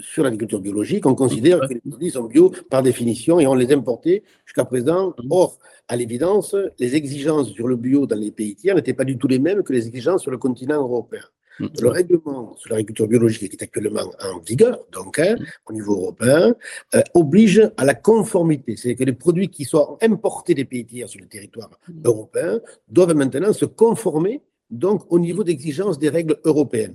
[0.00, 3.72] sur l'agriculture biologique, on considère que les produits sont bio par définition et on les
[3.72, 5.14] importait jusqu'à présent.
[5.28, 5.58] Or,
[5.88, 9.26] à l'évidence, les exigences sur le bio dans les pays tiers n'étaient pas du tout
[9.26, 11.22] les mêmes que les exigences sur le continent européen.
[11.58, 11.66] Mm.
[11.80, 15.44] Le règlement sur l'agriculture biologique qui est actuellement en vigueur, donc hein, mm.
[15.66, 16.54] au niveau européen,
[16.94, 18.76] euh, oblige à la conformité.
[18.76, 21.70] C'est-à-dire que les produits qui soient importés des pays tiers sur le territoire
[22.04, 26.94] européen doivent maintenant se conformer donc au niveau d'exigence des règles européennes.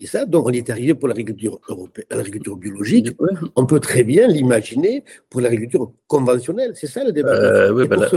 [0.00, 3.08] Et ça, donc, on est arrivé pour l'agriculture européenne, l'agriculture biologique.
[3.54, 6.72] On peut très bien l'imaginer pour l'agriculture conventionnelle.
[6.74, 7.30] C'est ça le débat.
[7.30, 8.08] Euh, oui, ben là,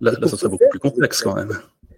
[0.00, 1.50] là, ça serait beaucoup plus complexe quand même.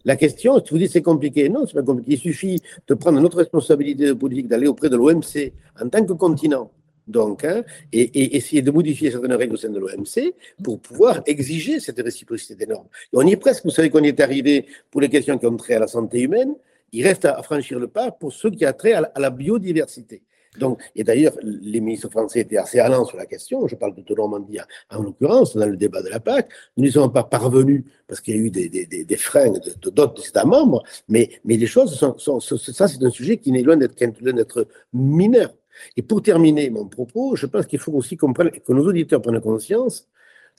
[0.05, 2.13] La question, si vous dites c'est compliqué, non, c'est pas compliqué.
[2.13, 6.71] Il suffit de prendre notre responsabilité politique, d'aller auprès de l'OMC en tant que continent,
[7.07, 11.81] donc, hein, et, essayer de modifier certaines règles au sein de l'OMC pour pouvoir exiger
[11.81, 12.87] cette réciprocité des normes.
[13.13, 15.57] on y est presque, vous savez qu'on y est arrivé pour les questions qui ont
[15.57, 16.55] trait à la santé humaine,
[16.93, 20.23] il reste à franchir le pas pour ceux qui ont trait à la biodiversité.
[20.59, 23.69] Donc, et d'ailleurs, les ministres français étaient assez allants sur la question.
[23.69, 24.59] Je parle de Normandie
[24.91, 26.51] en l'occurrence, dans le débat de la PAC.
[26.77, 29.91] Nous n'y sommes pas parvenus parce qu'il y a eu des, des, des, freins de
[29.91, 33.63] d'autres États membres, mais, mais les choses sont, sont ça, c'est un sujet qui n'est
[33.63, 35.55] loin d'être mineur.
[35.97, 39.41] Et pour terminer mon propos, je pense qu'il faut aussi comprendre, que nos auditeurs prennent
[39.41, 40.09] conscience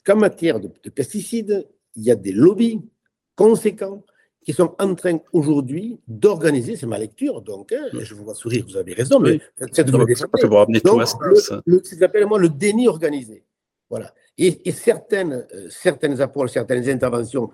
[0.04, 2.80] qu'en matière de pesticides, il y a des lobbies
[3.36, 4.02] conséquents
[4.44, 8.64] qui sont en train aujourd'hui d'organiser, c'est ma lecture, donc, hein, je vous vois sourire,
[8.68, 9.40] vous avez raison, mais
[9.72, 10.14] c'est de le,
[11.84, 13.44] ce qu'ils moi le déni organisé.
[13.88, 14.12] Voilà.
[14.38, 17.50] Et, certaines, euh, certaines approches, certaines interventions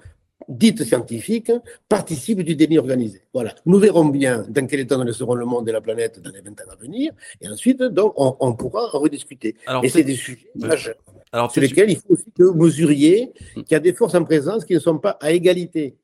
[0.49, 1.51] dites scientifiques
[1.89, 3.23] participent du déni organisé.
[3.35, 3.55] Voilà.
[3.67, 6.41] Nous verrons bien dans quel état nous seront le monde et la planète dans les
[6.41, 9.57] 20 ans à venir, et ensuite, donc, on, pourra en rediscuter.
[9.67, 10.97] Alors, et c'est des sujets majeurs.
[11.33, 14.25] Alors, sur lesquels il faut aussi que vous mesuriez qu'il y a des forces en
[14.25, 15.97] présence qui ne sont pas à égalité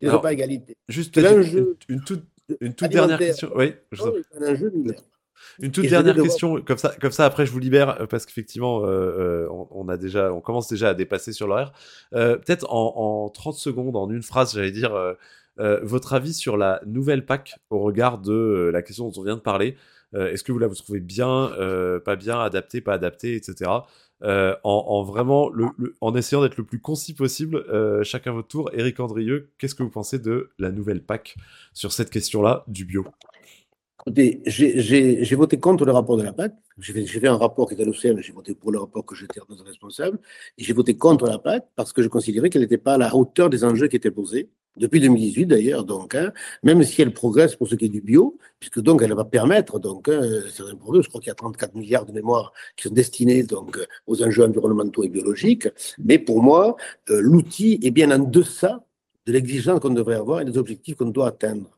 [0.00, 0.76] égalité.
[0.88, 2.24] Juste une, une, toute,
[2.60, 3.50] une toute dernière question.
[3.54, 4.02] Oui, je
[5.60, 8.84] Une toute dernière question, comme ça, comme ça après je vous libère euh, parce qu'effectivement
[8.84, 11.72] euh, euh, on, a déjà, on commence déjà à dépasser sur l'horaire.
[12.12, 14.94] Peut-être en, en, 30 secondes, en une phrase, j'allais dire
[15.58, 19.40] votre avis sur la nouvelle PAC au regard de la question dont on vient de
[19.40, 19.76] parler.
[20.14, 21.52] Est-ce que vous la vous trouvez bien,
[22.04, 23.70] pas bien, adapté, pas adapté, etc.
[24.22, 25.52] Euh, en, vraiment
[26.00, 28.70] en essayant d'être le plus concis possible, euh, chacun votre tour.
[28.72, 31.36] Eric Andrieux, qu'est-ce que vous pensez de la nouvelle PAC
[31.74, 33.04] sur cette question-là du bio?
[34.06, 36.54] J'ai voté contre le rapport de la PAC.
[36.78, 40.18] J'ai fait, un rapport qui était l'OCM, j'ai voté pour le rapport que j'étais responsable.
[40.56, 43.50] J'ai voté contre la PAC parce que je considérais qu'elle n'était pas à la hauteur
[43.50, 47.68] des enjeux qui étaient posés depuis 2018 d'ailleurs, donc, hein, même si elle progresse pour
[47.68, 50.20] ce qui est du bio, puisque donc elle va permettre, donc, hein,
[50.52, 53.78] certains progrès, je crois qu'il y a 34 milliards de mémoires qui sont destinés donc,
[54.06, 55.68] aux enjeux environnementaux et biologiques,
[55.98, 56.76] mais pour moi,
[57.10, 58.84] euh, l'outil est bien en deçà
[59.26, 61.75] de l'exigence qu'on devrait avoir et des objectifs qu'on doit atteindre.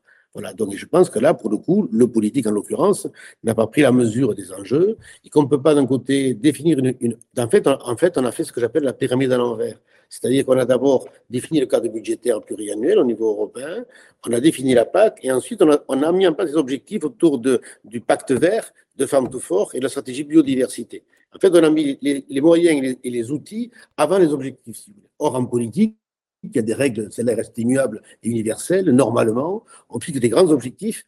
[0.56, 3.08] Donc je pense que là, pour le coup, le politique en l'occurrence
[3.44, 6.78] n'a pas pris la mesure des enjeux et qu'on ne peut pas d'un côté définir
[6.78, 7.16] une.
[7.36, 9.78] En, fait, en fait, on a fait ce que j'appelle la pyramide à l'envers.
[10.08, 13.84] C'est-à-dire qu'on a d'abord défini le cadre budgétaire pluriannuel au niveau européen,
[14.26, 17.38] on a défini la PAC, et ensuite on a, mis en place des objectifs autour
[17.38, 21.04] du pacte vert, de Farm to Fort et de la stratégie biodiversité.
[21.34, 24.86] En fait, on a mis les, moyens et les, outils avant les objectifs.
[25.18, 25.96] Or, en politique,
[26.42, 30.50] il y a des règles, celles-là restent immuables et universelles, normalement, on fixe des grands
[30.50, 31.04] objectifs,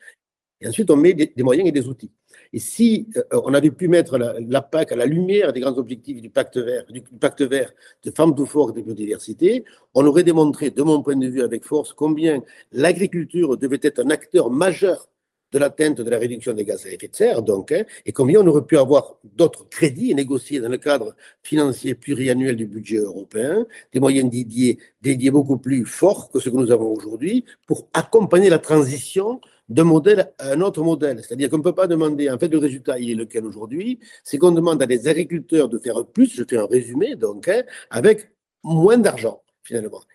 [0.60, 2.10] et ensuite on met des moyens et des outils.
[2.52, 6.20] Et si euh, on avait pu mettre la, PAC à la lumière des grands objectifs
[6.20, 7.72] du pacte vert, du, pacte vert
[8.04, 9.64] de femmes de force et de biodiversité,
[9.94, 14.10] on aurait démontré, de mon point de vue avec force, combien l'agriculture devait être un
[14.10, 15.08] acteur majeur
[15.52, 18.40] de l'atteinte de la réduction des gaz à effet de serre, donc, hein, et combien
[18.40, 23.66] on aurait pu avoir d'autres crédits négociés dans le cadre financier pluriannuel du budget européen,
[23.92, 28.50] des moyens dédiés, dédiés beaucoup plus forts que ce que nous avons aujourd'hui pour accompagner
[28.50, 31.22] la transition d'un modèle à un autre modèle.
[31.22, 34.00] C'est-à-dire qu'on ne peut pas demander, en fait, le résultat, il est lequel aujourd'hui?
[34.24, 37.62] C'est qu'on demande à des agriculteurs de faire plus, je fais un résumé, donc, hein,
[37.88, 38.32] avec
[38.64, 39.42] moins d'argent,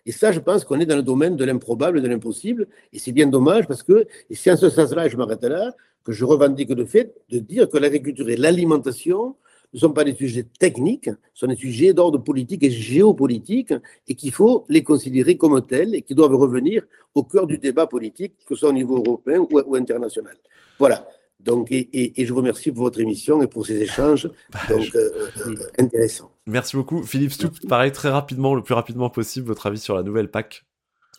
[0.04, 3.12] Et ça, je pense qu'on est dans le domaine de l'improbable, de l'impossible, et c'est
[3.12, 6.70] bien dommage parce que, et c'est en ce sens-là, je m'arrête là, que je revendique
[6.70, 9.36] le fait de dire que l'agriculture et l'alimentation
[9.74, 13.74] ne sont pas des sujets techniques, sont des sujets d'ordre politique et géopolitique,
[14.06, 16.84] et qu'il faut les considérer comme tels et qui doivent revenir
[17.14, 20.36] au cœur du débat politique, que ce soit au niveau européen ou, international.
[20.78, 21.06] Voilà.
[21.46, 25.28] Donc, et, je vous remercie pour votre émission et pour ces échanges bah, donc, euh,
[25.46, 26.30] euh, intéressants.
[26.46, 27.02] Merci beaucoup.
[27.02, 30.64] Philippe Stoup, pareil, très rapidement, le plus rapidement possible, votre avis sur la nouvelle PAC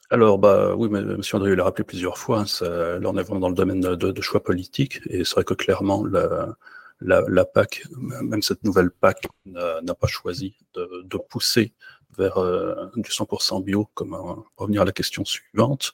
[0.09, 1.19] alors, bah oui, mais M.
[1.34, 3.95] André l'a rappelé plusieurs fois, hein, ça, là on est vraiment dans le domaine de,
[3.95, 6.55] de choix politiques, et c'est vrai que clairement, la,
[7.01, 11.73] la, la, PAC, même cette nouvelle PAC, n'a pas choisi de, de, pousser
[12.17, 15.91] vers euh, du 100% bio, comme euh, revenir à la question suivante.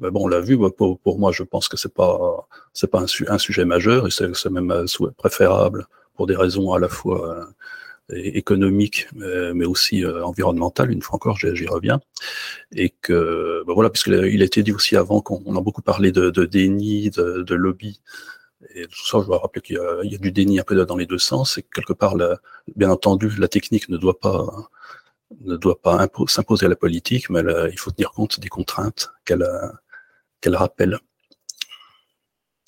[0.00, 3.00] Mais bon, on l'a vu, pour, pour, moi, je pense que c'est pas c'est pas
[3.00, 4.86] un, sujet majeur et c'est même euh,
[5.16, 7.46] préférable pour des raisons à la fois
[8.10, 10.90] économiques, mais, aussi environnementales.
[10.90, 12.00] Une fois encore, j'y reviens.
[12.72, 16.30] Et que, ben voilà, puisqu'il a été dit aussi avant qu'on a beaucoup parlé de,
[16.30, 18.00] de déni, de, de lobby
[18.74, 21.06] et tout ça, je dois rappeler qu'il y, a du déni un peu dans les
[21.06, 22.16] deux sens, et que quelque part,
[22.76, 24.46] bien entendu, la technique ne doit pas
[25.40, 27.40] ne doit pas s'imposer à la politique, mais
[27.72, 29.44] il faut tenir compte des contraintes qu'elle
[30.44, 30.98] qu'elle rappelle.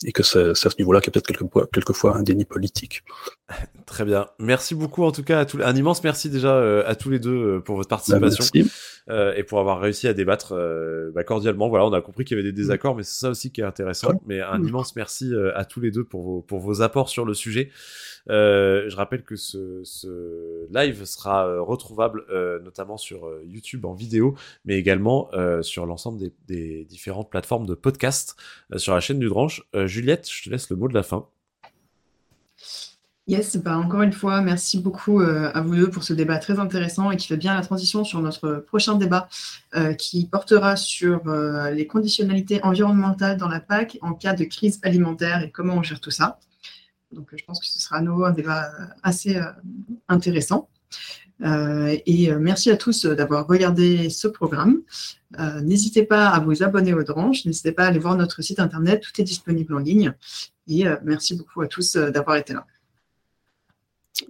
[0.05, 3.03] Et que c'est à ce niveau-là qu'il y a peut-être quelquefois, quelquefois un déni politique.
[3.86, 4.26] Très bien.
[4.38, 5.61] Merci beaucoup en tout cas à tous.
[5.62, 8.44] Un immense merci déjà euh, à tous les deux euh, pour votre participation
[9.09, 10.55] euh, et pour avoir réussi à débattre
[11.14, 11.68] bah, cordialement.
[11.68, 13.64] Voilà, on a compris qu'il y avait des désaccords, mais c'est ça aussi qui est
[13.64, 14.20] intéressant.
[14.26, 17.34] Mais un immense merci à tous les deux pour vos pour vos apports sur le
[17.34, 17.70] sujet.
[18.28, 24.34] Euh, je rappelle que ce, ce live sera retrouvable euh, notamment sur YouTube en vidéo,
[24.64, 25.30] mais également
[25.62, 28.36] sur l'ensemble des, des, différentes plateformes de podcast
[28.76, 29.62] sur la chaîne du Dranche.
[29.87, 31.26] Juliette, je te laisse le mot de la fin.
[33.28, 37.11] Yes, bah encore une fois, merci beaucoup à vous deux pour ce débat très intéressant
[37.11, 39.28] et qui fait bien la transition sur notre prochain débat
[39.74, 44.78] euh, qui portera sur euh, les conditionnalités environnementales dans la PAC en cas de crise
[44.84, 46.39] alimentaire et comment on gère tout ça.
[47.11, 48.70] Donc, je pense que ce sera à nouveau un débat
[49.03, 49.43] assez euh,
[50.09, 50.68] intéressant.
[51.43, 54.82] Euh, et euh, merci à tous d'avoir regardé ce programme.
[55.62, 59.03] n'hésitez pas à vous abonner aux Dranches, n'hésitez pas à aller voir notre site internet,
[59.03, 60.14] tout est disponible en ligne.
[60.68, 62.66] Et merci beaucoup à tous d'avoir été là.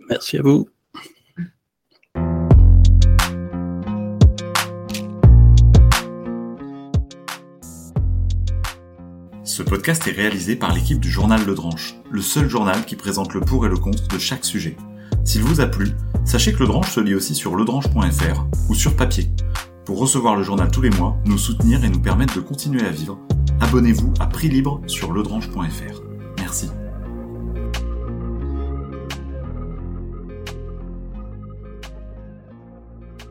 [0.09, 0.69] Merci à vous.
[9.57, 13.33] Ce podcast est réalisé par l'équipe du journal Le Dranche, le seul journal qui présente
[13.33, 14.77] le pour et le contre de chaque sujet.
[15.25, 15.93] S'il vous a plu,
[16.25, 19.31] sachez que Le Dranche se lit aussi sur ledranche.fr ou sur papier.
[19.85, 22.91] Pour recevoir le journal tous les mois, nous soutenir et nous permettre de continuer à
[22.91, 23.19] vivre,
[23.61, 26.03] abonnez-vous à prix libre sur ledranche.fr.
[26.39, 26.71] Merci.